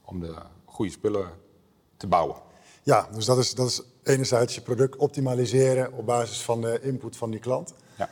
om 0.05 0.19
de 0.19 0.33
goede 0.65 0.91
spullen 0.91 1.29
te 1.97 2.07
bouwen. 2.07 2.37
Ja, 2.83 3.07
dus 3.13 3.25
dat 3.25 3.37
is, 3.37 3.55
dat 3.55 3.67
is 3.67 3.81
enerzijds 4.03 4.55
je 4.55 4.61
product 4.61 4.95
optimaliseren 4.95 5.93
op 5.93 6.05
basis 6.05 6.41
van 6.41 6.61
de 6.61 6.79
input 6.81 7.17
van 7.17 7.31
die 7.31 7.39
klant. 7.39 7.73
Ja. 7.97 8.09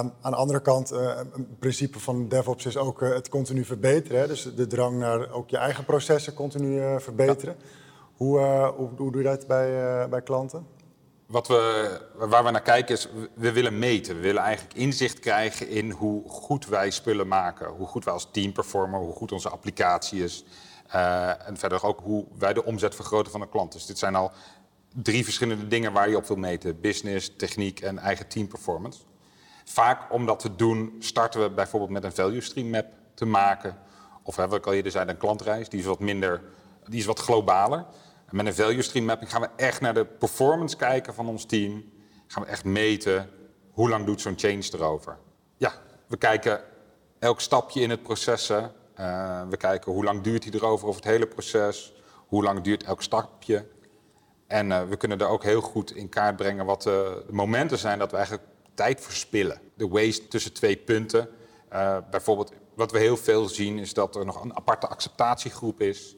Um, 0.00 0.12
aan 0.20 0.30
de 0.30 0.36
andere 0.36 0.60
kant, 0.60 0.92
uh, 0.92 1.20
een 1.32 1.56
principe 1.58 1.98
van 1.98 2.28
DevOps 2.28 2.66
is 2.66 2.76
ook 2.76 3.02
uh, 3.02 3.14
het 3.14 3.28
continu 3.28 3.64
verbeteren. 3.64 4.20
Hè? 4.20 4.26
Dus 4.26 4.54
de 4.54 4.66
drang 4.66 4.98
naar 4.98 5.30
ook 5.30 5.50
je 5.50 5.56
eigen 5.56 5.84
processen 5.84 6.34
continu 6.34 7.00
verbeteren. 7.00 7.56
Ja. 7.58 7.66
Hoe, 8.16 8.40
hoe, 8.76 8.88
hoe, 8.96 9.12
doe 9.12 9.22
je 9.22 9.28
dat 9.28 9.46
bij, 9.46 10.08
bij 10.08 10.22
klanten? 10.22 10.66
Wat 11.26 11.48
we, 11.48 12.00
waar 12.14 12.44
we 12.44 12.50
naar 12.50 12.62
kijken 12.62 12.94
is, 12.94 13.08
we 13.34 13.52
willen 13.52 13.78
meten. 13.78 14.14
We 14.14 14.20
willen 14.20 14.42
eigenlijk 14.42 14.74
inzicht 14.74 15.18
krijgen 15.18 15.68
in 15.68 15.90
hoe 15.90 16.28
goed 16.28 16.66
wij 16.66 16.90
spullen 16.90 17.28
maken. 17.28 17.68
Hoe 17.68 17.86
goed 17.86 18.04
wij 18.04 18.14
als 18.14 18.28
team 18.30 18.52
performen, 18.52 19.00
hoe 19.00 19.12
goed 19.14 19.32
onze 19.32 19.48
applicatie 19.48 20.24
is. 20.24 20.44
Uh, 20.94 21.48
en 21.48 21.56
verder 21.56 21.84
ook 21.84 22.00
hoe 22.00 22.24
wij 22.38 22.52
de 22.52 22.64
omzet 22.64 22.94
vergroten 22.94 23.32
van 23.32 23.40
de 23.40 23.48
klant. 23.48 23.72
Dus 23.72 23.86
dit 23.86 23.98
zijn 23.98 24.14
al 24.14 24.32
drie 24.94 25.24
verschillende 25.24 25.66
dingen 25.66 25.92
waar 25.92 26.08
je 26.08 26.16
op 26.16 26.26
wil 26.26 26.36
meten. 26.36 26.80
Business, 26.80 27.32
techniek 27.36 27.80
en 27.80 27.98
eigen 27.98 28.28
team 28.28 28.48
performance. 28.48 29.00
Vaak 29.64 30.12
om 30.12 30.26
dat 30.26 30.38
te 30.38 30.56
doen 30.56 30.96
starten 30.98 31.42
we 31.42 31.50
bijvoorbeeld 31.50 31.92
met 31.92 32.04
een 32.04 32.12
value 32.12 32.40
stream 32.40 32.70
map 32.70 32.86
te 33.14 33.24
maken. 33.24 33.78
Of 34.22 34.36
wat 34.36 34.54
ik 34.54 34.66
al 34.66 34.72
eerder 34.72 34.92
zei, 34.92 35.08
een 35.08 35.16
klantreis. 35.16 35.68
Die 35.68 35.80
is 35.80 35.86
wat 35.86 36.00
minder, 36.00 36.42
die 36.84 36.98
is 36.98 37.06
wat 37.06 37.20
globaler. 37.20 37.84
En 38.26 38.36
met 38.36 38.46
een 38.46 38.54
value 38.54 38.82
stream 38.82 39.04
mapping 39.04 39.30
gaan 39.30 39.40
we 39.40 39.48
echt 39.56 39.80
naar 39.80 39.94
de 39.94 40.04
performance 40.04 40.76
kijken 40.76 41.14
van 41.14 41.28
ons 41.28 41.44
team. 41.44 41.92
Gaan 42.26 42.42
we 42.42 42.48
echt 42.48 42.64
meten 42.64 43.30
hoe 43.70 43.88
lang 43.88 44.06
doet 44.06 44.20
zo'n 44.20 44.38
change 44.38 44.68
erover. 44.72 45.18
Ja, 45.56 45.72
we 46.06 46.16
kijken 46.16 46.60
elk 47.18 47.40
stapje 47.40 47.80
in 47.80 47.90
het 47.90 48.02
proces. 48.02 48.50
Uh, 48.50 48.68
we 49.48 49.56
kijken 49.56 49.92
hoe 49.92 50.04
lang 50.04 50.20
duurt 50.20 50.44
hij 50.44 50.52
erover 50.52 50.88
over 50.88 51.00
het 51.00 51.10
hele 51.10 51.26
proces. 51.26 51.94
Hoe 52.26 52.42
lang 52.42 52.60
duurt 52.60 52.82
elk 52.82 53.02
stapje. 53.02 53.66
En 54.46 54.70
uh, 54.70 54.82
we 54.88 54.96
kunnen 54.96 55.18
er 55.18 55.28
ook 55.28 55.42
heel 55.42 55.60
goed 55.60 55.94
in 55.94 56.08
kaart 56.08 56.36
brengen 56.36 56.64
wat 56.64 56.86
uh, 56.86 56.92
de 56.92 57.24
momenten 57.30 57.78
zijn 57.78 57.98
dat 57.98 58.10
we 58.10 58.16
eigenlijk 58.16 58.46
tijd 58.74 59.00
verspillen. 59.00 59.60
De 59.74 59.88
waste 59.88 60.28
tussen 60.28 60.52
twee 60.52 60.76
punten. 60.76 61.28
bijvoorbeeld, 62.10 62.52
wat 62.74 62.92
we 62.92 62.98
heel 62.98 63.16
veel 63.16 63.48
zien 63.48 63.78
is 63.78 63.94
dat 63.94 64.16
er 64.16 64.24
nog 64.24 64.44
een 64.44 64.56
aparte 64.56 64.86
acceptatiegroep 64.86 65.80
is. 65.80 66.16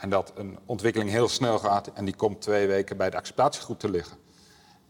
En 0.00 0.10
dat 0.10 0.32
een 0.34 0.58
ontwikkeling 0.66 1.10
heel 1.10 1.28
snel 1.28 1.58
gaat 1.58 1.90
en 1.92 2.04
die 2.04 2.16
komt 2.16 2.40
twee 2.40 2.66
weken 2.66 2.96
bij 2.96 3.10
de 3.10 3.16
acceptatiegroep 3.16 3.78
te 3.78 3.90
liggen. 3.90 4.16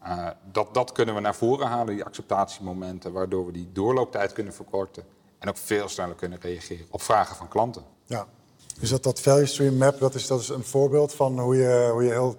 Uh, 0.03 0.27
dat, 0.51 0.73
dat 0.73 0.91
kunnen 0.91 1.15
we 1.15 1.21
naar 1.21 1.35
voren 1.35 1.67
halen, 1.67 1.95
die 1.95 2.03
acceptatiemomenten, 2.03 3.11
waardoor 3.11 3.45
we 3.45 3.51
die 3.51 3.69
doorlooptijd 3.71 4.33
kunnen 4.33 4.53
verkorten. 4.53 5.03
En 5.39 5.49
ook 5.49 5.57
veel 5.57 5.89
sneller 5.89 6.15
kunnen 6.15 6.39
reageren 6.41 6.85
op 6.89 7.01
vragen 7.01 7.35
van 7.35 7.47
klanten. 7.47 7.83
Ja, 8.05 8.27
dus 8.79 8.89
dat, 8.89 9.03
dat 9.03 9.21
value 9.21 9.45
stream 9.45 9.77
map, 9.77 9.99
dat 9.99 10.15
is, 10.15 10.27
dat 10.27 10.39
is 10.39 10.49
een 10.49 10.63
voorbeeld 10.63 11.13
van 11.13 11.39
hoe 11.39 11.55
je, 11.55 11.89
hoe 11.91 12.03
je 12.03 12.11
heel 12.11 12.35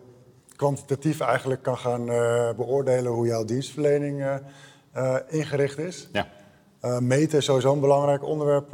kwantitatief 0.56 1.20
eigenlijk 1.20 1.62
kan 1.62 1.78
gaan 1.78 2.10
uh, 2.10 2.50
beoordelen 2.56 3.12
hoe 3.12 3.26
jouw 3.26 3.44
dienstverlening 3.44 4.40
uh, 4.96 5.16
ingericht 5.28 5.78
is. 5.78 6.08
Ja. 6.12 6.26
meten 7.00 7.38
is 7.38 7.44
sowieso 7.44 7.72
een 7.72 7.80
belangrijk 7.80 8.24
onderwerp 8.24 8.70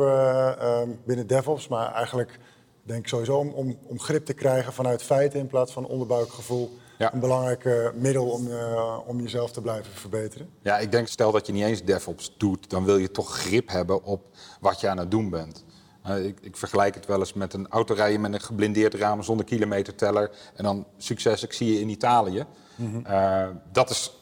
binnen 1.04 1.26
DevOps, 1.26 1.68
maar 1.68 1.94
eigenlijk 1.94 2.38
denk 2.84 3.08
sowieso 3.08 3.36
om, 3.36 3.48
om, 3.48 3.78
om, 3.86 4.00
grip 4.00 4.24
te 4.24 4.32
krijgen 4.32 4.72
vanuit 4.72 5.02
feiten 5.02 5.40
in 5.40 5.46
plaats 5.46 5.72
van 5.72 5.86
onderbuikgevoel. 5.86 6.78
Een 6.98 7.20
belangrijk 7.20 7.64
uh, 7.64 7.88
middel 7.94 8.30
om, 8.30 8.46
uh, 8.46 8.98
om 9.06 9.20
jezelf 9.20 9.52
te 9.52 9.60
blijven 9.60 9.92
verbeteren. 9.92 10.48
Ja, 10.62 10.78
ik 10.78 10.92
denk 10.92 11.08
stel 11.08 11.32
dat 11.32 11.46
je 11.46 11.52
niet 11.52 11.64
eens 11.64 11.84
DevOps 11.84 12.34
doet, 12.38 12.70
dan 12.70 12.84
wil 12.84 12.96
je 12.96 13.10
toch 13.10 13.38
grip 13.38 13.68
hebben 13.68 14.04
op 14.04 14.26
wat 14.60 14.80
je 14.80 14.88
aan 14.88 14.98
het 14.98 15.10
doen 15.10 15.30
bent. 15.30 15.64
Uh, 16.06 16.24
ik, 16.24 16.38
ik, 16.40 16.56
vergelijk 16.56 16.94
het 16.94 17.06
wel 17.06 17.18
eens 17.18 17.32
met 17.32 17.52
een 17.52 17.68
autorijden 17.68 18.20
met 18.20 18.34
een 18.34 18.40
geblindeerd 18.40 18.94
raam 18.94 19.22
zonder 19.22 19.46
kilometerteller. 19.46 20.30
En 20.54 20.64
dan 20.64 20.86
succes, 20.96 21.42
ik 21.42 21.52
zie 21.52 21.72
je 21.72 21.80
in 21.80 21.88
Italië. 21.88 22.44
Mm 22.76 23.04
-hmm. 23.04 23.60
dat 23.72 23.90
is 23.90 24.12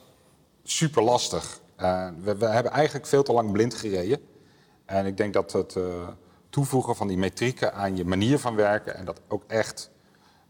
super 0.63 1.03
lastig. 1.03 1.61
We, 2.23 2.37
we, 2.39 2.47
hebben 2.47 2.73
eigenlijk 2.73 3.07
veel 3.07 3.23
te 3.23 3.33
lang 3.33 3.53
blind 3.53 3.75
gereden. 3.75 4.19
En 4.85 5.07
ik 5.07 5.17
denk 5.17 5.33
dat 5.33 5.53
het 5.53 5.77
toevoegen 6.53 6.97
van 6.97 7.09
die 7.09 7.17
metrieken 7.17 7.75
aan 7.75 7.97
je 7.97 8.05
manier 8.05 8.39
van 8.39 8.55
werken 8.55 8.95
en 8.95 9.05
dat 9.05 9.21
ook 9.29 9.43
echt 9.47 9.91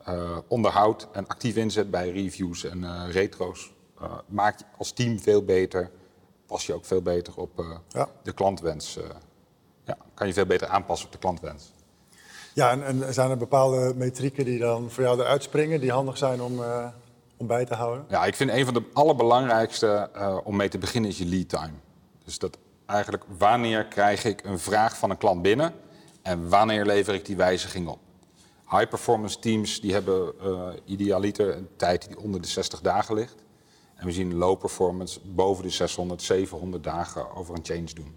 uh, 0.08 0.38
onderhoudt 0.48 1.08
en 1.12 1.26
actief 1.26 1.56
inzet 1.56 1.90
bij 1.90 2.10
reviews 2.10 2.64
en 2.64 2.78
uh, 2.78 3.02
retro's, 3.10 3.72
uh, 4.02 4.12
maakt 4.26 4.60
je 4.60 4.64
als 4.78 4.92
team 4.92 5.20
veel 5.20 5.44
beter. 5.44 5.90
Pas 6.46 6.66
je 6.66 6.74
ook 6.74 6.84
veel 6.84 7.02
beter 7.02 7.36
op 7.36 7.64
ja. 7.88 8.08
de 8.22 8.32
klantwens. 8.32 8.98
ja, 9.84 9.96
kan 10.14 10.26
je 10.26 10.32
veel 10.32 10.46
beter 10.46 10.68
aanpassen 10.68 11.06
op 11.06 11.12
de 11.12 11.18
klantwens. 11.18 11.72
Ja, 12.54 12.70
en, 12.70 12.84
en, 12.84 13.14
zijn 13.14 13.30
er 13.30 13.36
bepaalde 13.36 13.94
metrieken 13.96 14.44
die 14.44 14.58
dan 14.58 14.90
voor 14.90 15.02
jou 15.02 15.20
eruit 15.20 15.42
springen, 15.42 15.80
die 15.80 15.90
handig 15.90 16.18
zijn 16.18 16.42
om, 16.42 16.60
om 17.36 17.46
bij 17.46 17.64
te 17.64 17.74
houden? 17.74 18.04
Ja, 18.08 18.24
ik 18.24 18.34
vind 18.34 18.50
een 18.50 18.64
van 18.64 18.74
de 18.74 18.84
allerbelangrijkste 18.92 20.10
om 20.44 20.56
mee 20.56 20.68
te 20.68 20.78
beginnen 20.78 21.10
is 21.10 21.18
je 21.18 21.26
lead 21.26 21.48
time. 21.48 21.74
Dus 22.24 22.38
dat 22.38 22.58
eigenlijk 22.86 23.24
wanneer 23.38 23.84
krijg 23.84 24.24
ik 24.24 24.44
een 24.44 24.58
vraag 24.58 24.96
van 24.96 25.10
een 25.10 25.18
klant 25.18 25.42
binnen 25.42 25.74
en 26.22 26.48
wanneer 26.48 26.86
lever 26.86 27.14
ik 27.14 27.24
die 27.24 27.36
wijziging 27.36 27.88
op? 27.88 27.98
High 28.70 28.88
performance 28.88 29.38
teams 29.38 29.80
die 29.80 29.92
hebben 29.92 30.32
uh, 30.42 30.68
idealiter 30.84 31.56
een 31.56 31.68
tijd 31.76 32.08
die 32.08 32.18
onder 32.18 32.40
de 32.42 32.48
60 32.48 32.80
dagen 32.80 33.14
ligt. 33.14 33.34
En 33.94 34.06
we 34.06 34.12
zien 34.12 34.34
low 34.34 34.58
performance 34.58 35.20
boven 35.24 35.64
de 35.64 35.70
600, 35.70 36.22
700 36.22 36.84
dagen 36.84 37.34
over 37.34 37.54
een 37.54 37.64
change 37.64 37.94
doen. 37.94 38.16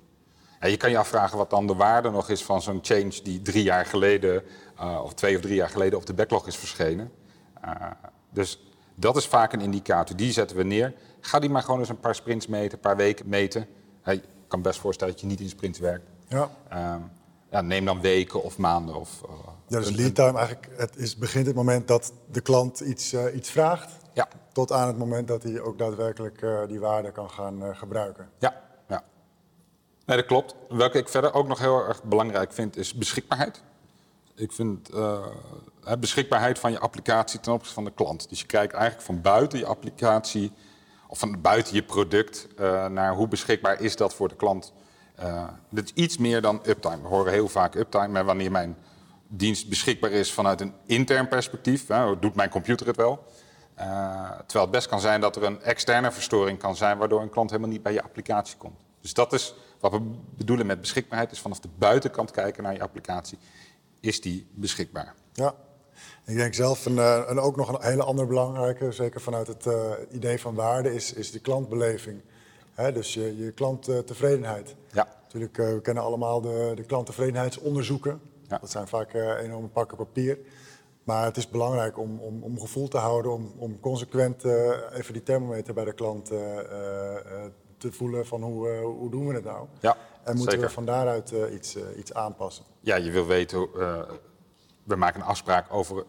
En 0.60 0.70
je 0.70 0.78
kan 0.78 0.90
je 0.90 0.98
afvragen 0.98 1.38
wat 1.38 1.50
dan 1.50 1.68
de 1.68 1.76
waarde 1.76 2.10
nog 2.10 2.30
is 2.30 2.44
van 2.44 2.62
zo'n 2.62 2.80
change 2.82 3.22
die 3.24 3.42
drie 3.42 3.64
jaar 3.64 3.86
geleden, 3.86 4.44
uh, 4.80 5.02
of 5.04 5.14
twee 5.14 5.36
of 5.36 5.42
drie 5.42 5.56
jaar 5.56 5.70
geleden 5.70 6.00
op 6.00 6.06
de 6.06 6.14
backlog 6.14 6.48
is 6.48 6.58
verschenen. 6.58 7.12
Uh, 7.66 7.72
dus 8.30 8.60
dat 8.96 9.16
is 9.16 9.28
vaak 9.28 9.54
een 9.54 9.62
indicator. 9.62 10.16
Die 10.16 10.32
zetten 10.32 10.58
we 10.58 10.64
neer. 10.64 10.94
Ga 11.20 11.40
die 11.40 11.50
maar 11.50 11.64
gewoon 11.64 11.80
eens 11.80 11.90
een 11.90 12.00
paar 12.00 12.16
sprints 12.16 12.48
meten, 12.48 12.74
een 12.74 12.80
paar 12.80 12.98
weken 12.98 13.30
meten. 13.30 13.68
Hey, 14.02 14.16
ik 14.16 14.24
kan 14.48 14.62
best 14.62 14.80
voorstellen 14.80 15.14
dat 15.14 15.22
je 15.22 15.28
niet 15.28 15.40
in 15.40 15.50
sprints 15.50 15.80
werkt. 15.80 16.10
Ja. 16.28 16.50
Ja, 17.50 17.62
neem 17.62 17.86
dan 17.86 18.02
weken 18.02 18.44
of 18.44 18.58
maanden. 18.58 18.96
Of, 18.96 19.22
uh, 19.26 19.30
ja, 19.68 19.80
dus 19.80 19.90
lead 19.90 20.16
time 20.16 20.38
eigenlijk, 20.38 20.70
het 20.78 20.96
is, 20.98 21.18
begint 21.18 21.46
het 21.46 21.56
moment 21.56 21.88
dat 21.88 22.14
de 22.32 22.42
klant 22.42 22.80
iets, 22.80 23.14
uh, 23.14 23.36
iets 23.36 23.50
vraagt, 23.50 23.92
ja. 24.14 24.28
tot 24.54 24.72
aan 24.72 24.88
het 24.88 24.98
moment 24.98 25.28
dat 25.28 25.44
hij 25.44 25.62
ook 25.62 25.78
daadwerkelijk 25.78 26.42
uh, 26.42 26.60
die 26.68 26.80
waarde 26.80 27.12
kan 27.12 27.30
gaan 27.30 27.76
gebruiken. 27.76 28.30
Ja, 28.40 28.62
ja. 28.88 29.04
Nee, 30.06 30.18
dat 30.18 30.26
klopt. 30.26 30.56
Welke 30.70 30.98
ik 30.98 31.10
verder 31.10 31.34
ook 31.34 31.48
nog 31.48 31.60
heel 31.60 31.88
erg 31.88 32.04
belangrijk 32.04 32.54
vind, 32.54 32.78
is 32.78 32.94
beschikbaarheid. 32.94 33.64
Ik 34.36 34.52
vind 34.52 34.90
beschikbaarheid 36.00 36.60
van 36.60 36.72
je 36.72 36.80
applicatie 36.80 37.40
ten 37.40 37.54
opzichte 37.54 37.74
van 37.74 37.84
de 37.84 37.92
klant. 37.92 38.30
Dus 38.30 38.40
je 38.40 38.46
kijkt 38.46 38.74
eigenlijk 38.74 39.06
van 39.06 39.22
buiten 39.22 39.60
je 39.60 39.66
applicatie, 39.66 40.52
of 41.08 41.20
van 41.20 41.42
buiten 41.42 41.76
je 41.76 41.84
product, 41.84 42.48
naar 42.90 43.14
hoe 43.14 43.28
beschikbaar 43.28 43.82
is 43.82 43.96
dat 43.96 44.14
voor 44.14 44.28
de 44.28 44.36
klant 44.36 44.74
uh, 45.20 45.48
dit 45.70 45.86
is 45.86 46.04
iets 46.04 46.18
meer 46.18 46.42
dan 46.42 46.62
uptime. 46.66 47.02
We 47.02 47.08
horen 47.08 47.32
heel 47.32 47.48
vaak 47.48 47.76
uptime, 47.76 48.08
maar 48.08 48.26
wanneer 48.26 48.52
mijn 48.52 48.78
dienst 49.28 49.70
beschikbaar 49.70 50.12
is 50.12 50.34
vanuit 50.34 50.62
een 50.62 50.74
intern 50.86 51.28
perspectief, 51.28 51.86
doet 52.20 52.36
mijn 52.36 52.50
computer 52.50 52.88
het 52.88 52.96
wel. 52.96 53.24
Uh, 53.80 54.30
terwijl 54.30 54.66
het 54.66 54.72
best 54.72 54.88
kan 54.88 55.00
zijn 55.00 55.22
dat 55.22 55.36
er 55.36 55.44
een 55.44 55.62
externe 55.62 56.12
verstoring 56.12 56.60
kan 56.60 56.76
zijn, 56.76 56.98
waardoor 56.98 57.22
een 57.22 57.30
klant 57.30 57.50
helemaal 57.50 57.72
niet 57.72 57.84
bij 57.84 57.94
je 57.94 58.04
applicatie 58.04 58.58
komt. 58.58 58.78
Dus 59.02 59.14
dat 59.14 59.34
is 59.34 59.56
wat 59.80 59.92
we 59.92 60.02
bedoelen 60.38 60.66
met 60.66 60.82
beschikbaarheid, 60.82 61.32
is 61.32 61.40
vanaf 61.40 61.60
de 61.60 61.70
buitenkant 61.78 62.32
kijken 62.32 62.64
naar 62.64 62.74
je 62.74 62.82
applicatie. 62.82 63.38
Is 64.00 64.22
die 64.22 64.48
beschikbaar? 64.52 65.14
Ja. 65.34 65.56
Ik 66.26 66.36
denk 66.36 66.54
zelf, 66.54 66.86
een, 66.86 66.98
eh, 66.98 67.46
ook 67.46 67.56
nog 67.56 67.70
een 67.70 67.90
hele 67.90 68.04
andere 68.04 68.28
belangrijke, 68.28 68.92
zeker 68.92 69.22
vanuit 69.22 69.48
het 69.48 69.68
idee 70.12 70.40
van 70.40 70.56
waarde, 70.56 70.94
is, 70.94 71.14
is 71.14 71.32
de 71.32 71.40
klantbeleving. 71.40 72.22
Hè, 72.76 72.92
dus 72.92 73.14
je, 73.14 73.38
je 73.38 73.52
klanttevredenheid. 73.52 74.76
Ja. 74.92 75.08
Natuurlijk, 75.24 75.58
uh, 75.58 75.74
we 75.74 75.82
kennen 75.82 76.04
allemaal 76.04 76.42
de, 76.42 76.72
de 76.76 76.84
klanttevredenheidsonderzoeken. 76.84 78.22
Ja. 78.48 78.58
Dat 78.58 78.72
zijn 78.72 78.88
vaak 78.88 79.14
uh, 79.14 79.42
enorme 79.42 79.68
pakken 79.68 79.98
papier. 79.98 80.38
Maar 81.04 81.26
het 81.26 81.38
is 81.38 81.50
belangrijk 81.50 81.98
om, 81.98 82.20
om, 82.20 82.44
om 82.44 82.60
gevoel 82.60 82.88
te 82.88 82.98
houden, 82.98 83.32
om, 83.32 83.54
om 83.58 83.80
consequent 83.80 84.46
uh, 84.46 84.54
even 84.94 85.14
die 85.14 85.24
thermometer 85.24 85.74
bij 85.74 85.86
de 85.86 85.94
klant 85.94 86.26
te 87.78 87.92
voelen 87.92 88.26
van 88.26 88.44
hoe, 88.44 88.70
hoe 88.78 89.12
doen 89.12 89.28
we 89.28 89.34
het 89.34 89.44
nou? 89.44 89.68
Ja, 89.80 89.98
en 90.24 90.36
moeten 90.36 90.52
zeker. 90.52 90.68
we 90.68 90.74
van 90.74 90.86
daaruit 90.86 91.34
iets, 91.52 91.78
iets 91.98 92.14
aanpassen? 92.14 92.66
Ja, 92.80 92.96
je 92.96 93.12
wil 93.12 93.26
weten, 93.26 93.60
we 94.84 94.96
maken 94.96 95.22
een 95.22 95.28
afspraak 95.28 95.74
over 95.74 96.06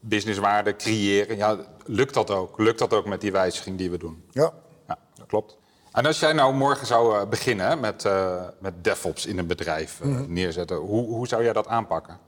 businesswaarde 0.00 0.76
creëren. 0.76 1.36
Ja, 1.36 1.58
lukt 1.84 2.14
dat 2.14 2.30
ook? 2.30 2.58
Lukt 2.58 2.78
dat 2.78 2.92
ook 2.92 3.06
met 3.06 3.20
die 3.20 3.32
wijziging 3.32 3.78
die 3.78 3.90
we 3.90 3.98
doen? 3.98 4.24
Ja. 4.30 4.52
Ja, 4.86 4.98
dat 5.14 5.26
klopt. 5.26 5.58
En 5.92 6.06
als 6.06 6.20
jij 6.20 6.32
nou 6.32 6.54
morgen 6.54 6.86
zou 6.86 7.14
eh, 7.14 7.28
beginnen 7.28 7.80
met, 7.80 8.04
uh, 8.04 8.42
met 8.58 8.84
DevOps 8.84 9.26
in 9.26 9.38
een 9.38 9.46
bedrijf 9.46 10.00
uh, 10.02 10.20
neerzetten, 10.20 10.76
hoe, 10.76 11.06
hoe 11.06 11.28
zou 11.28 11.42
jij 11.42 11.52
dat 11.52 11.66
aanpakken? 11.66 12.18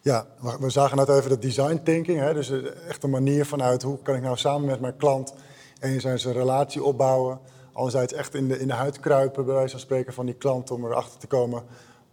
Ja, 0.00 0.26
we 0.60 0.70
zagen 0.70 0.96
net 0.96 1.08
even 1.08 1.30
dat 1.30 1.42
design 1.42 1.80
thinking. 1.84 2.18
Hè? 2.18 2.34
Dus 2.34 2.52
echt 2.88 3.02
een 3.02 3.10
manier 3.10 3.46
vanuit 3.46 3.82
hoe 3.82 3.98
kan 4.02 4.14
ik 4.14 4.22
nou 4.22 4.36
samen 4.36 4.66
met 4.66 4.80
mijn 4.80 4.96
klant 4.96 5.34
enerzijds 5.80 6.24
een 6.24 6.32
relatie 6.32 6.82
opbouwen. 6.82 7.38
Anderzijds 7.72 8.12
echt 8.12 8.34
in 8.34 8.48
de, 8.48 8.58
in 8.58 8.66
de 8.66 8.72
huid 8.72 9.00
kruipen, 9.00 9.44
bij 9.44 9.54
wijze 9.54 9.70
van 9.70 9.80
spreken, 9.80 10.12
van 10.12 10.26
die 10.26 10.34
klant 10.34 10.70
om 10.70 10.84
erachter 10.84 11.18
te 11.18 11.26
komen. 11.26 11.62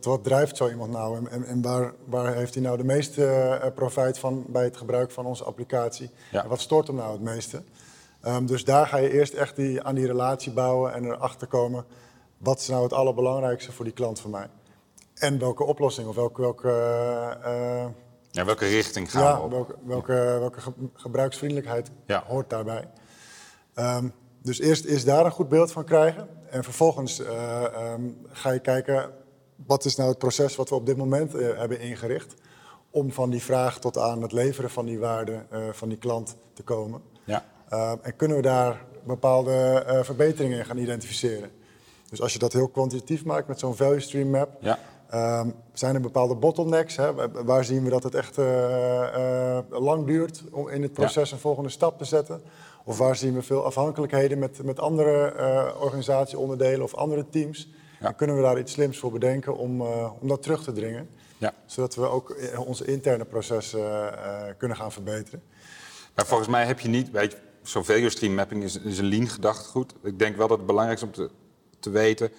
Wat 0.01 0.23
drijft 0.23 0.57
zo 0.57 0.69
iemand 0.69 0.91
nou 0.91 1.17
en, 1.17 1.31
en, 1.31 1.45
en 1.45 1.61
waar, 1.61 1.93
waar, 2.05 2.35
heeft 2.35 2.53
hij 2.53 2.63
nou 2.63 2.77
de 2.77 2.83
meeste 2.83 3.71
profijt 3.75 4.19
van 4.19 4.45
bij 4.47 4.63
het 4.63 4.77
gebruik 4.77 5.11
van 5.11 5.25
onze 5.25 5.43
applicatie? 5.43 6.09
Ja. 6.31 6.43
En 6.43 6.49
wat 6.49 6.59
stoort 6.59 6.87
hem 6.87 6.95
nou 6.95 7.11
het 7.11 7.21
meeste? 7.21 7.61
Um, 8.25 8.45
dus 8.45 8.63
daar 8.63 8.87
ga 8.87 8.97
je 8.97 9.11
eerst 9.11 9.33
echt 9.33 9.55
die, 9.55 9.83
aan 9.83 9.95
die 9.95 10.07
relatie 10.07 10.51
bouwen 10.51 10.93
en 10.93 11.05
erachter 11.05 11.47
komen. 11.47 11.85
Wat 12.37 12.59
is 12.59 12.67
nou 12.67 12.83
het 12.83 12.93
allerbelangrijkste 12.93 13.71
voor 13.71 13.85
die 13.85 13.93
klant 13.93 14.19
van 14.19 14.31
mij? 14.31 14.49
En 15.13 15.39
welke 15.39 15.63
oplossing 15.63 16.07
of 16.07 16.15
welke, 16.15 16.41
welke, 16.41 16.67
uh, 17.45 17.85
ja, 18.31 18.45
welke 18.45 18.65
richting 18.65 19.11
gaan 19.11 19.23
ja, 19.23 19.37
we 19.37 19.43
op? 19.43 19.51
Welke, 19.51 19.75
welke, 19.83 20.13
welke 20.13 20.59
gebruiksvriendelijkheid 20.93 21.91
ja. 22.05 22.23
hoort 22.27 22.49
daarbij? 22.49 22.89
Um, 23.75 24.13
dus 24.41 24.59
eerst 24.59 24.85
is 24.85 25.05
daar 25.05 25.25
een 25.25 25.31
goed 25.31 25.49
beeld 25.49 25.71
van 25.71 25.83
krijgen. 25.83 26.27
En 26.49 26.63
vervolgens 26.63 27.19
uh, 27.19 27.63
um, 27.93 28.17
ga 28.31 28.51
je 28.51 28.59
kijken, 28.59 29.11
wat 29.65 29.85
is 29.85 29.95
nou 29.95 30.09
het 30.09 30.17
proces 30.17 30.55
wat 30.55 30.69
we 30.69 30.75
op 30.75 30.85
dit 30.85 30.97
moment 30.97 31.35
uh, 31.35 31.57
hebben 31.57 31.79
ingericht... 31.79 32.33
om 32.91 33.11
van 33.11 33.29
die 33.29 33.41
vraag 33.41 33.79
tot 33.79 33.97
aan 33.97 34.21
het 34.21 34.31
leveren 34.31 34.69
van 34.69 34.85
die 34.85 34.99
waarde 34.99 35.45
uh, 35.51 35.59
van 35.71 35.89
die 35.89 35.97
klant 35.97 36.35
te 36.53 36.63
komen. 36.63 37.01
Ja. 37.23 37.45
En 38.01 38.15
kunnen 38.15 38.37
we 38.37 38.43
daar 38.43 38.85
bepaalde 39.03 39.83
verbeteringen 40.03 40.57
in 40.57 40.65
gaan 40.65 40.77
identificeren. 40.77 41.49
Dus 42.09 42.21
als 42.21 42.33
je 42.33 42.39
dat 42.39 42.53
heel 42.53 42.67
kwantitatief 42.67 43.25
maakt 43.25 43.47
met 43.47 43.59
zo'n 43.59 43.75
value 43.75 43.99
stream 43.99 44.29
map... 44.29 44.49
Ja. 44.59 44.79
Um, 45.13 45.53
zijn 45.73 45.95
er 45.95 46.01
bepaalde 46.01 46.35
bottlenecks? 46.35 46.95
Hè? 46.95 47.29
Waar 47.45 47.63
zien 47.63 47.83
we 47.83 47.89
dat 47.89 48.03
het 48.03 48.15
echt 48.15 48.37
lang 49.69 50.05
duurt 50.05 50.43
om 50.51 50.69
in 50.69 50.81
het 50.81 50.93
proces 50.93 51.29
ja. 51.29 51.35
een 51.35 51.41
volgende 51.41 51.69
stap 51.69 51.97
te 51.97 52.05
zetten? 52.05 52.41
Of 52.85 52.97
waar 52.97 53.15
zien 53.15 53.33
we 53.33 53.41
veel 53.41 53.65
afhankelijkheden 53.65 54.39
met, 54.39 54.63
met 54.63 54.79
andere 54.79 55.33
organisatieonderdelen 55.79 56.83
of 56.83 56.95
andere 56.95 57.25
teams? 57.29 57.69
Ja. 57.99 58.11
kunnen 58.11 58.35
we 58.35 58.41
daar 58.41 58.59
iets 58.59 58.71
slims 58.71 58.97
voor 58.97 59.11
bedenken 59.11 59.57
om, 59.57 59.81
om 60.21 60.27
dat 60.27 60.41
terug 60.41 60.63
te 60.63 60.71
dringen. 60.71 61.09
Ja. 61.37 61.53
Zodat 61.65 61.95
we 61.95 62.07
ook 62.07 62.35
onze 62.65 62.85
interne 62.85 63.25
processen 63.25 63.81
kunnen 64.57 64.77
gaan 64.77 64.91
verbeteren. 64.91 65.41
Maar 66.15 66.25
volgens 66.25 66.49
mij 66.49 66.65
heb 66.65 66.79
je 66.79 66.89
niet, 66.89 67.11
weet 67.11 67.31
je, 67.31 67.37
zo'n 67.69 67.85
value 67.85 68.09
stream 68.09 68.33
mapping 68.33 68.63
is, 68.63 68.79
is 68.79 68.97
een 68.97 69.05
lean 69.05 69.27
gedachtegoed. 69.27 69.93
Ik 70.03 70.19
denk 70.19 70.35
wel 70.37 70.47
dat 70.47 70.57
het 70.57 70.67
belangrijk 70.67 70.97
is 70.97 71.05
om 71.05 71.11
te, 71.11 71.29
te 71.79 71.89
weten, 71.89 72.31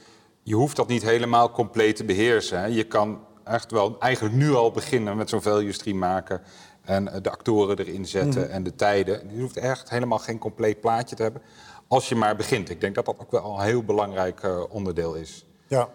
je 0.42 0.54
hoeft 0.54 0.76
dat 0.76 0.88
niet 0.88 1.02
helemaal 1.02 1.50
compleet 1.50 1.96
te 1.96 2.04
beheersen. 2.04 2.60
Hè. 2.60 2.66
Je 2.66 2.84
kan 2.84 3.20
echt 3.44 3.70
wel 3.70 3.96
eigenlijk 3.98 4.34
nu 4.34 4.52
al 4.52 4.70
beginnen 4.70 5.16
met 5.16 5.28
zo'n 5.28 5.42
value 5.42 5.72
stream 5.72 5.98
maken 5.98 6.42
en 6.82 7.04
de 7.22 7.30
actoren 7.30 7.78
erin 7.78 8.06
zetten 8.06 8.42
mhm. 8.42 8.50
en 8.50 8.62
de 8.62 8.74
tijden. 8.74 9.34
Je 9.34 9.40
hoeft 9.40 9.56
echt 9.56 9.90
helemaal 9.90 10.18
geen 10.18 10.38
compleet 10.38 10.80
plaatje 10.80 11.16
te 11.16 11.22
hebben. 11.22 11.42
Als 11.88 12.08
je 12.08 12.14
maar 12.14 12.36
begint. 12.36 12.70
Ik 12.70 12.80
denk 12.80 12.94
dat 12.94 13.04
dat 13.04 13.18
ook 13.18 13.30
wel 13.30 13.54
een 13.54 13.64
heel 13.64 13.82
belangrijk 13.82 14.42
uh, 14.42 14.62
onderdeel 14.68 15.14
is. 15.14 15.46
Ja. 15.66 15.88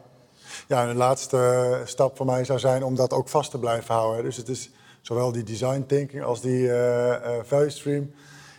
ja, 0.68 0.82
en 0.82 0.88
de 0.88 0.96
laatste 0.96 1.82
stap 1.86 2.18
voor 2.18 2.26
mij 2.26 2.44
zou 2.44 2.60
zijn 2.60 2.84
om 2.84 2.96
dat 2.96 3.14
ook 3.14 3.30
vast 3.30 3.52
te 3.52 3.60
blijven 3.60 3.94
houden. 3.94 4.24
Dus 4.24 4.38
het 4.38 4.50
is 4.50 4.70
zowel 5.02 5.32
die 5.32 5.44
design 5.44 5.84
thinking 5.88 6.24
als 6.24 6.42
die 6.42 6.60
uh, 6.60 7.08
uh, 7.08 7.16
value 7.44 7.70
stream 7.70 8.12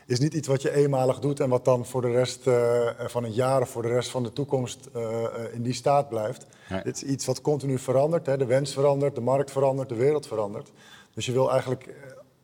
is 0.07 0.19
niet 0.19 0.35
iets 0.35 0.49
wat 0.49 0.63
je 0.63 0.75
eenmalig 0.75 1.19
doet 1.19 1.41
en 1.41 1.49
wat 1.49 1.65
dan 1.65 1.87
voor 1.87 2.03
de 2.03 2.11
rest 2.11 2.47
uh, 2.47 2.91
van 3.07 3.25
het 3.25 3.35
jaar 3.35 3.61
of 3.61 3.69
voor 3.69 3.83
de 3.83 3.89
rest 3.89 4.11
van 4.11 4.23
de 4.23 4.33
toekomst 4.33 4.89
uh, 4.97 5.25
in 5.53 5.63
die 5.63 5.75
staat 5.75 6.09
blijft. 6.09 6.47
Nee. 6.69 6.83
Dit 6.83 6.97
is 6.97 7.03
iets 7.03 7.27
wat 7.27 7.41
continu 7.41 7.79
verandert. 7.79 8.27
Hè. 8.27 8.37
De 8.37 8.45
wens 8.45 8.73
verandert, 8.73 9.15
de 9.15 9.21
markt 9.21 9.51
verandert, 9.51 9.89
de 9.89 9.95
wereld 9.95 10.27
verandert. 10.27 10.73
Dus 11.15 11.27
je 11.27 11.33
wil 11.33 11.51
eigenlijk 11.51 11.95